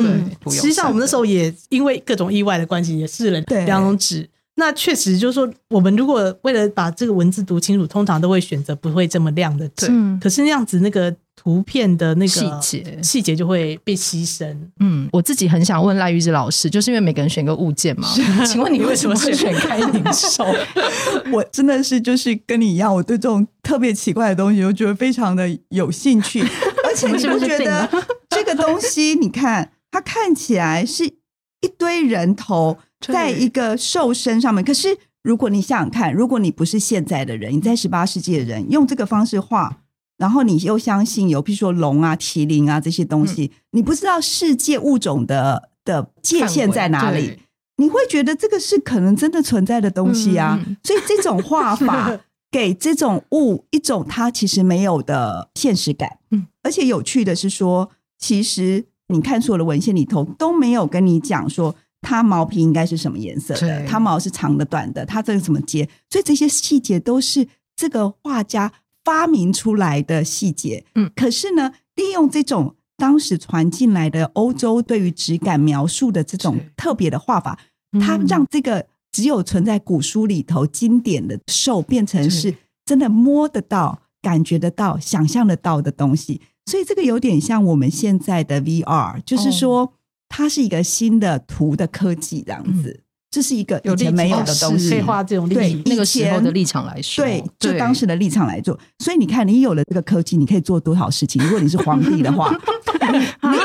[0.52, 4.28] 实际上我们那时候也因为各种意外的关系，也试了两种纸。
[4.58, 9.92] 那确实就是说，我们如果为了把这个文字读清楚，通常都会选择不会这么亮的纸。
[10.20, 11.14] 可是那样子那个。
[11.36, 14.56] 图片的那个细节，细节就会被牺牲。
[14.80, 18.08] 嗯，我自己很想问赖玉芝老师，就是因为每个人选个物件嘛。
[18.44, 20.44] 请问你为什么是选开灵兽？
[21.30, 26.40] 我真的是就是跟你一样，我对这种特别奇怪的东西，我觉得非常的有兴趣。
[26.84, 27.88] 而且你不觉得
[28.30, 29.14] 这个东西？
[29.14, 34.64] 你看，它看起来是一堆人头在一个兽身上面。
[34.64, 39.82] 可是如果你想想看，如果你不是现在的人，你在十八世纪的人，用这个方式画。
[40.18, 47.38] 然后你又相信有，比如说龙啊、麒麟啊这些东西，嗯、你不知道世界物种的的界限在哪里，
[47.76, 50.58] 你会觉得这个是可能真的存在的东西啊。
[50.66, 52.18] 嗯、所以这种画法
[52.50, 56.18] 给这种物一种它其实没有的现实感。
[56.30, 68.72] 嗯，而且有趣的是说，其实你看所有的文献里头都没有跟你讲说它毛皮应该是什么颜色的，它毛是长的、短的，它这个怎么接，所以这些细节都是这个画家。
[69.06, 77.58] 发明出来的细节，嗯，可是呢，利用这种当时传进来的欧洲对于质感描述的这种特别的画法，
[78.00, 82.54] 它让这个只有存在古书里头经典的兽变成是。
[82.88, 86.40] 真的摸得到、感觉得到、想象得到的东西。
[86.66, 89.92] 所以这个有点像我们现在的 VR，就是说
[90.28, 93.00] 它是一个新的图的科技这样子。
[93.36, 98.80] 这是一个以前没有的东西，可以画这种对那个时候的立场来说，对，就当时的立场来做。
[99.00, 101.42] 所以你看，你有了这个科技，你可以做多少事情？
[101.44, 102.50] 如果你是皇帝的话，
[103.12, 103.58] 你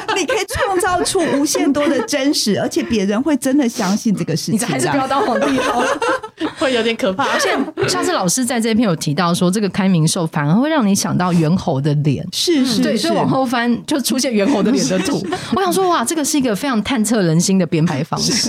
[0.18, 4.54] 你可以创造出无限多的真实，而且别人会真的相信这个事情。
[4.54, 5.84] 你还是不要当皇帝哦，
[6.58, 7.24] 会有点可怕。
[7.24, 7.50] 而且
[7.88, 15.24] 上次老师在这篇有提到说，这个开明兽反而会让你想到猿猴的脸，是是，对，所以往后翻就出现猿猴的脸的图。
[15.56, 18.48] 我想说，哇，这个是一个非常探测人心的编排方式。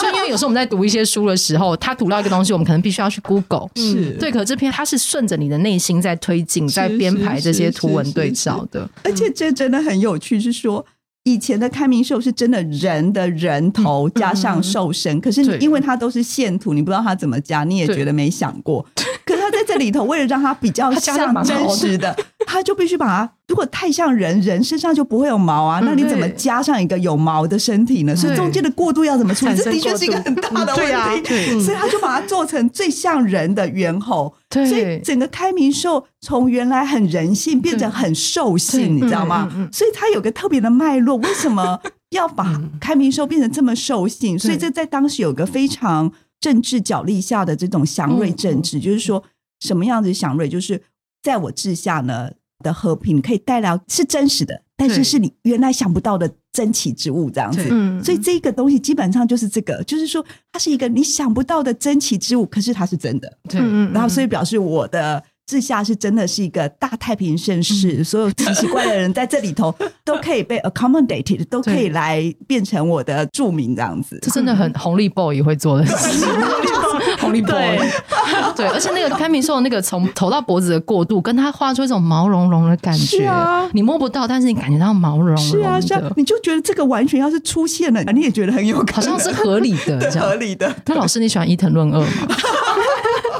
[0.00, 4.32] 就因为有时候我们在读一些书的时候，他读到一个东西，我们可能必须要去 Google，是对。
[4.32, 8.88] 可这篇它是顺着你的内心在推进，在编排这些图文对照的。
[9.04, 10.84] 而且这真的很有趣，是说
[11.24, 18.84] 以前的开明兽是真的人的人头加上兽身，可是因为它都是线图，你不知道它怎么加，你也觉得没想过。
[19.24, 22.16] 可是它在这里头，为了让它比较像真实的。
[22.46, 28.14] 他就必须把它，如果太像人，人身上就不会有毛啊，那你怎么加上一个有毛的身体呢？
[28.14, 29.56] 所以中间的过渡要怎么处理？
[29.56, 31.60] 这的确是一个很大的问题。
[31.60, 34.32] 所以他就把它做成最像人的猿猴。
[34.50, 39.48] 所以整个开明兽从原来很人性变成很兽性，你知道吗？
[39.72, 41.16] 所以它有个特别的脉络。
[41.16, 41.80] 为什么
[42.10, 44.38] 要把开明兽变成这么兽性？
[44.38, 49.24] 所以这在当时有个非常政治角力下的这种祥瑞政治，就是说
[49.60, 50.46] 什么样子祥瑞？
[50.48, 50.82] 就是
[51.22, 52.30] 在我治下呢
[52.62, 57.68] 的和平可以带来是真实的，但是是你原来想不到的珍奇之物，这样子。
[58.02, 63.32] 所以这个东西基本上就是这个，就是说它是一个你想不到的珍奇之物，可是它是真的。
[63.48, 63.60] 对，
[63.92, 65.22] 然后所以表示我的。
[65.44, 74.16] 治下是真的是一个大太平盛世，嗯、所有奇奇怪的人在这里头 都可以被 accommodated，都可以来变成我的著名这样子。
[74.22, 76.24] 这真的很红利 boy 会做的事，
[77.22, 77.78] 红利 boy。
[78.56, 83.24] 对，而且那个开明兽那个从头到脖子的过渡，跟他画出一种毛茸茸的感觉。
[83.24, 85.36] 啊，你摸不到，但是你感觉到毛茸茸。
[85.38, 90.70] 是啊，是啊，你就觉得这个完全要是出现了，你也觉得很有可能，好像是合理的， 合理的。
[90.86, 92.06] 那老师，你喜欢伊藤润二吗？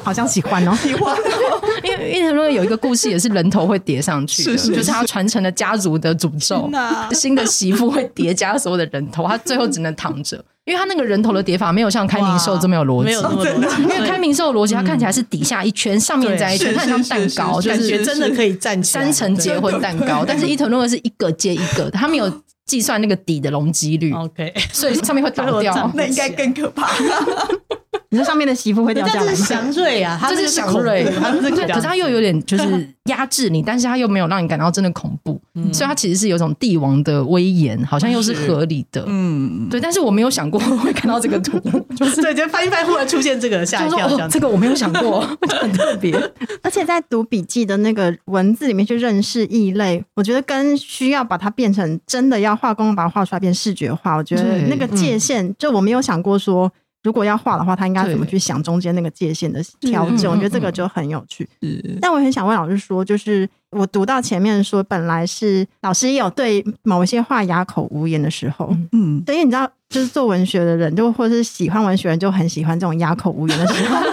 [0.02, 1.16] 好像喜欢哦，喜欢。
[1.82, 6.70] 因为伊藤润二有一个故事，也是人头会叠上去的，是是是，就是他传承了家族的诅咒，
[7.12, 13.82] 新的媳妇会叠加所有的人头，他最后只能躺着，因为他那个人头的叠法没有像开明兽这么有逻辑，没有那么逻辑。
[13.82, 20.24] 因为开明兽的逻辑，它看起来是底下一圈，上面再一圈，它很像蛋糕，就是真的可以站起来三层结婚蛋糕。
[20.26, 22.30] 但是伊藤润二是一个接一个，他没有
[22.66, 26.88] 计算那个底的容积率，OK，所以上面会倒掉，那应该更可怕。
[28.12, 29.30] 你说上面的媳妇会掉下来？
[29.30, 35.40] 这是祥瑞啊，这是祥瑞，可是他又有点就是压制你，但是他又没有让你感到真的恐怖，
[35.72, 39.02] 所以他其实是有种帝王的威严，好像又是合理的。
[39.06, 39.80] 嗯，对。
[39.80, 41.58] 但是我没有想过会看到这个图，
[41.96, 46.14] 就是对，就翻一翻，忽然出现这个吓一跳，这个我没有想过， 很特别。
[46.62, 56.70] 而且在读笔记的那个文字里面去认识异类，我觉得跟需要把它变成真的要画工把它画出来变视觉化，我觉得那个界限，就我没有想过说。
[57.02, 60.30] 如果要画的话，他应该怎么去想中间那个界限的调整？
[60.30, 61.48] 我觉得这个就很有趣。
[62.00, 73.96] 但我很想问老师说，就是我读到前面说，本来是老师也有对某一些话哑口无言的时候，嗯，所以你知道，就是做文学的人，就或者是喜欢文学人，就很喜欢这种哑口无言的时候。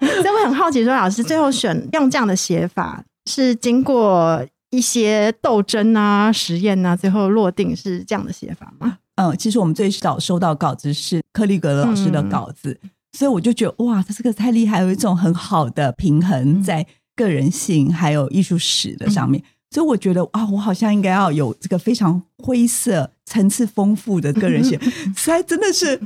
[0.00, 8.98] 所以我很好奇，说老师最后选用这样的写法，是经过一些斗争啊、实验啊，最后落定是这样的写法吗？
[9.16, 24.78] 嗯，其实我们最早收到稿子是克利格老师的稿子，嗯、所以我就觉得哇，他这个太厉害，有一种很好的平衡在个人性还有艺术史的上面，嗯、所以我觉得啊，我好像应该要有这个非常灰色、层次丰富的个人性，
[25.16, 25.98] 所以真的是，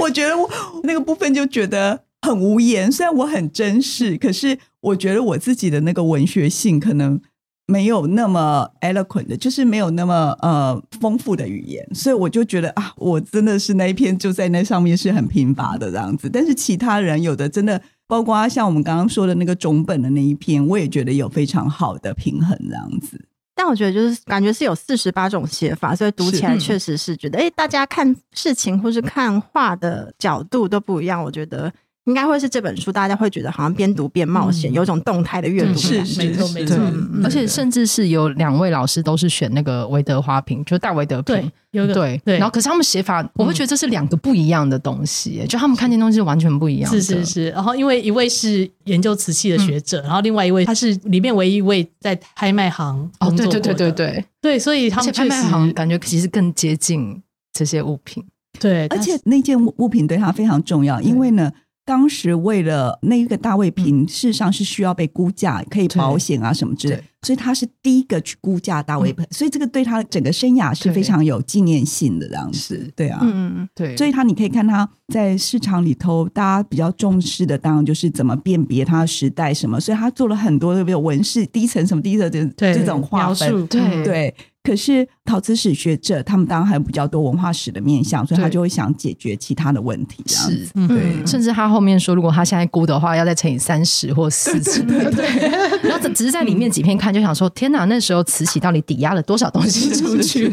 [0.00, 0.50] 我觉得我
[0.84, 2.90] 那个部分就觉得很无言。
[2.90, 7.20] 虽然我很真实，可是我觉得我自己的那个文学性可能。
[7.66, 16.28] 没有那么 eloquent 的，就是没有那么呃丰富的语言，所以我就觉得啊，我真的是那一篇就在那上面是很贫乏的这样子。
[16.28, 23.24] 但是其他人有的真的，包括像我们刚刚说的那个种本的那一篇，我也觉得有非常好的平衡这样子。
[23.54, 31.22] 但我觉得就是感觉是有四十八种写法，所以读起来确实是觉得，哎、嗯，大家看事情或是看画的角度都不一样。
[31.22, 31.72] 我觉得。
[32.06, 36.04] 应该会是这本书，大家会觉得好像边读边冒险，有种动态的阅读感。
[36.04, 36.76] 是，没错，没错。
[37.22, 41.50] 而且甚至是有两位老师都是选那个维德花瓶，就戴维德瓶。
[41.70, 42.38] 有对对。
[42.38, 46.90] 然后，可是他们写法，我会觉得这是两个不一样的东西，就他们看见东西是完全不一样。
[46.90, 47.48] 是是是。
[47.48, 53.60] 然后，因为一位是研究瓷器的学者，然后另外一位他是里面唯一一位在拍卖行工作过的。
[53.60, 54.58] 对对对对对对。
[54.58, 57.20] 所以他们拍卖行感觉其实更接近
[57.52, 58.22] 这些物品。
[58.60, 61.50] 对，而且那件物物品对他非常重要，因为呢。
[61.84, 84.04] 当时为了那一个大卫瓶，事实上是需要被估价，可以保险啊什么之类，所以他是第一个去估价大卫瓶，所以这个对他整个生涯是非常有纪念性的这样子，对啊，嗯对，所以他你可以看他在市场里头，大家比较重视的当然就是怎么辨别他的时代什么，所以他做了很多的比如纹饰第一层什么第一层的这种划分，对。
[84.04, 84.34] 对。
[84.66, 90.24] 可是陶瓷史学者他们当然还有比较多文化史的面向，所以他就会想解决其他的问题。
[90.26, 94.82] 是，对，甚至他后面说，如果他现在估的话，要再乘以三十或四十。
[94.82, 100.52] 对，然后只是在里面几篇看，就想说，天哪，那时候慈禧到底抵押了多少东西出去？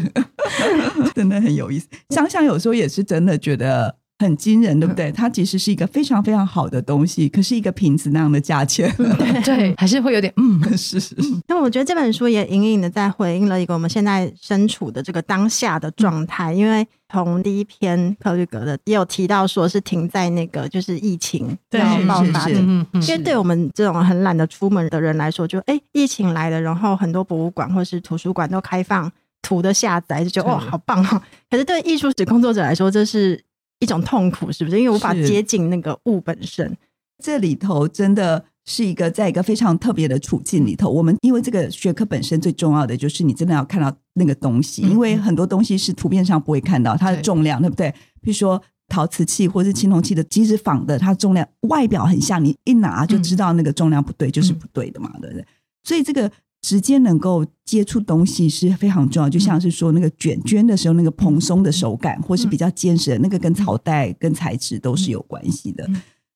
[1.14, 1.86] 真的很有意思。
[2.10, 3.96] 想想有时候也是真的觉得。
[4.22, 5.10] 很惊人，对不对？
[5.12, 8.90] 它其实是一个非常非常好的东西，可是一个瓶子那样的价钱，
[9.44, 11.14] 对，还是会有点嗯，是 是。
[11.18, 16.52] 因为我觉得这本书也隐隐的在回应了一个我们现在身处的这个当下的状态。
[16.52, 29.10] 因为从第一篇克律格的也有提到，说是停在那个就是疫情要爆发的，因为对我们这种很懒得出门的人来说，就哎，疫情来了，然后很多博物馆或是图书馆都开放
[29.42, 31.20] 图的下载，就觉得哇，好棒哦。
[31.50, 33.42] 可是对艺术史工作者来说，这是
[33.82, 34.78] 一种痛苦，是不是？
[34.80, 36.74] 因为无法接近那个物本身，
[37.22, 38.44] 这里头真的。
[38.64, 47.92] 是一个在一个非常特别的处境里头，我们因为这个学科本身最重要的就是你真的要看到那个东西，因为很多东西是图片上不会看到它的重量，对不对？
[48.20, 55.44] 比如说陶瓷器或是青铜器的，即使仿的，它重量外表很像，你一拿就知道那个重量不对，就是不对的嘛，对不对？
[55.82, 56.30] 所以这个
[56.62, 65.86] 直接能够接触东西是非常重要，就像是说那个卷卷的时候那个蓬松的手感，或是比较坚实的那个，跟朝代跟材质都是有关系的。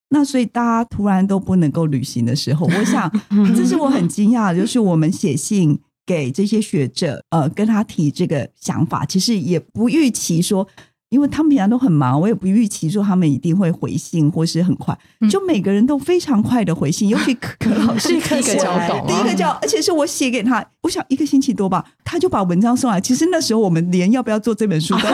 [0.09, 3.11] 那所以大家突然都不能够旅行的时候，我想
[3.55, 10.67] 这是我很惊讶，就是我们写信给这些学者，呃，跟他提这个想法，其实也不预期说。
[11.09, 14.97] 因为他们平常都很忙，我也不预期说他们一定会回信或是很快，
[15.29, 22.99] 就每个人都非常快的回信，尤其 可可老师第一个叫第一个叫，而且是我写给他，我想一个星期多吧，他就把文章送来。
[22.99, 25.07] 其实那时候我们连要不要做这本书都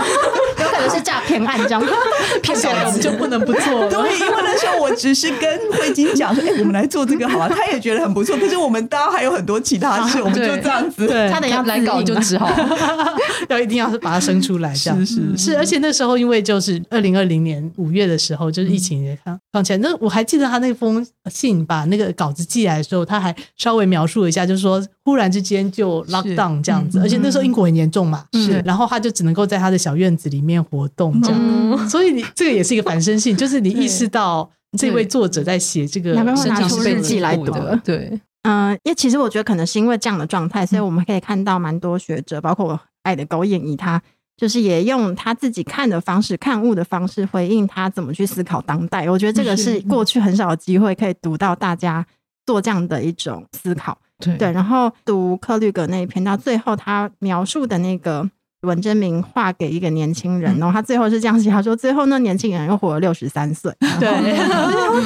[0.64, 1.84] 有可能是诈骗案，这样
[2.41, 3.89] 骗小我们就不能不做了。
[3.89, 8.36] 对，因为那时候我只是跟慧晶讲说，哎，我们来做这个好啊，他也觉得很不错。
[8.38, 12.49] 可是我们当然还有很多其他事，我们就这样子，对，他等下来搞就只好
[13.49, 15.84] 要一定要把它生出来，这样是是是，而且。
[15.84, 19.78] 那时候因为就是二零二零年五月的时候，就是疫情也刚放起来。
[19.80, 31.89] 那我还记得他那封信，把那个稿子寄来的时候，他还稍微描述了一下，就是说忽然之间就 lock down 这样子，而且那时候英国很严重嘛，是，然后他就只能够在他的小院子里面活动这样。
[31.89, 36.36] 所以你这个也是一个反身性， 就是你意识到这位作者在写这个，拿
[36.68, 37.80] 出日记来读的。
[37.84, 44.01] 对，嗯，因为其实我觉得可能是因为这样的状态，所以我们可以看到蛮多学者，包括我爱的狗眼仪他。
[44.36, 49.08] 就是也用他自己看的方式、看物的方式回应他怎么去思考当代。
[49.08, 52.04] 我觉得这个是过去很少的机会可以读到大家
[52.43, 53.95] 做这样的一种思考。
[54.18, 58.28] 对，对，然后读克律格那一篇到最后，他描述的那个
[58.64, 63.72] 文征明画给一个年轻人，然后他最后是这样写：他说最后那年轻人又活了六十三岁。
[63.99, 64.09] 对，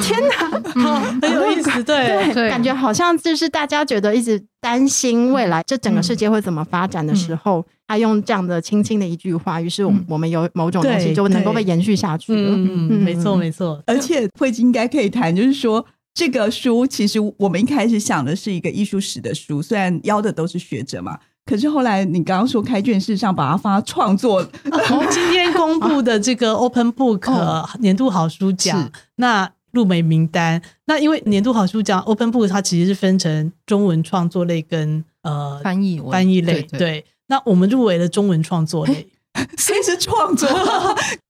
[0.02, 1.82] 天哪，很有意思。
[1.84, 7.64] 对，对，感觉好像就是大家觉得一直担心未来这整个世界会怎么发展的时候。
[7.90, 12.50] 他用这样的轻轻的一句话，于是我我们有某种东西就能够被延续下去了。
[12.54, 13.82] 嗯，没错没错。
[13.86, 15.82] 而且慧晶应该可以谈，就是说
[16.12, 21.18] 这个书其实我们一开始想的是一个艺术史的书，虽然邀的都是学者嘛，
[21.48, 24.44] 可是后来你刚刚说开卷，式上把它发创作。
[25.10, 37.06] 今天公布的这个 Open Book 年度好书奖，那入围名单，那因为年度好书奖 Open Book 它其实是分成中文创作类跟呃翻译翻译类，对。
[37.28, 39.08] 那我们入围了中文创作类，
[39.56, 40.46] 谁是创作？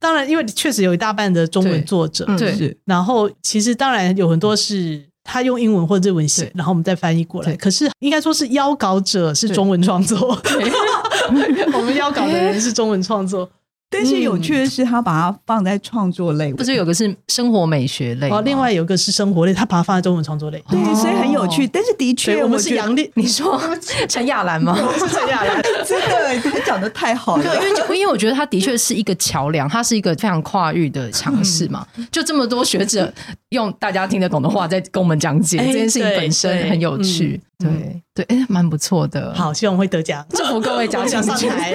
[0.01, 2.57] 当然，因为确实有一大半的中文作者，对。
[2.57, 7.55] 对，然后其实当然有很多是他用英文或者日文写，然后我们再翻译过来。
[7.57, 10.19] 可是应该说是邀稿者是中文创作，
[11.75, 13.49] 我们邀稿的人是中文创作。
[13.91, 21.67] 但是有趣的是，他把它放在创作类，不是有个是生活美学类，哦，另外有个是生活类，他把它放在中文创作类，对，所以很有趣。
[21.67, 23.59] 但是的确，我们是杨丽，你说
[24.07, 24.77] 陈亚兰吗？
[24.99, 27.43] 是陈亚兰， 真的，他讲的太好了。
[27.43, 31.87] 对，因为因为我觉得他的确是一个桥梁，他是一个非常跨域的尝试嘛。
[32.13, 33.11] 就这么多学者
[33.49, 39.33] 用大家听得懂的话在跟我们讲解这件事情本身很有趣，对对，哎，蛮不错的。
[39.35, 41.73] 好，希望我会得奖，祝福各位奖项上台。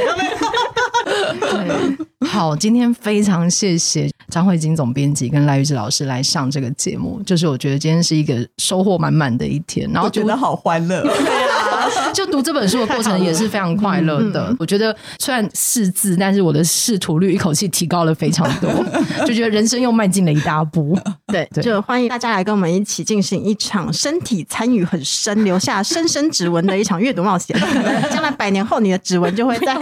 [1.39, 11.03] 对，好，今天非常谢谢张慧晶总编辑跟赖玉芝老师来上这个节目，就是我觉得今天是一个收获满满的一天，然后觉得好欢乐。
[12.13, 14.55] 就读这本书的过程也是非常快乐的。
[14.59, 18.69] 我觉得虽然识字，但是我的识图率一口气提高了非常多，
[19.25, 20.97] 就觉得人生又迈进了一大步。
[21.27, 27.57] 对，就欢迎大家来跟我们一起进行一场身体参与很深、留下深深指纹的一场阅读冒险。
[28.11, 29.75] 将来百年后，你的指纹就会在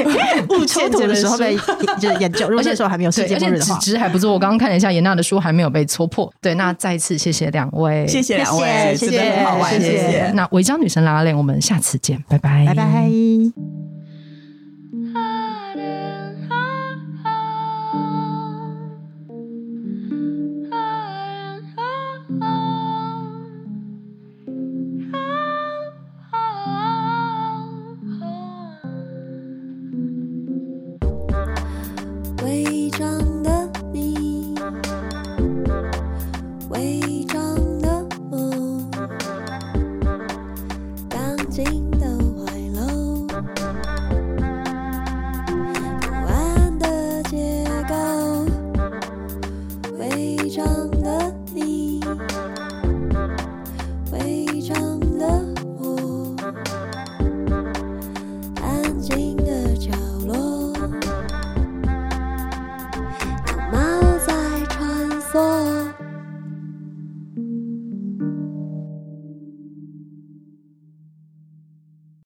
[0.50, 1.58] 误切图的时候被
[2.00, 2.48] 就是研究。
[2.48, 4.32] 如果那时候还没有世界末日的话，纸质还不错。
[4.32, 6.32] 我刚刚看了一下颜娜的书，还没有被戳破。
[6.42, 10.32] 对，那再次谢谢两位，谢谢两位，谢谢，好玩，谢谢。
[10.36, 13.81] 那违章女神拉拉链，我们下次再见，拜拜，拜拜。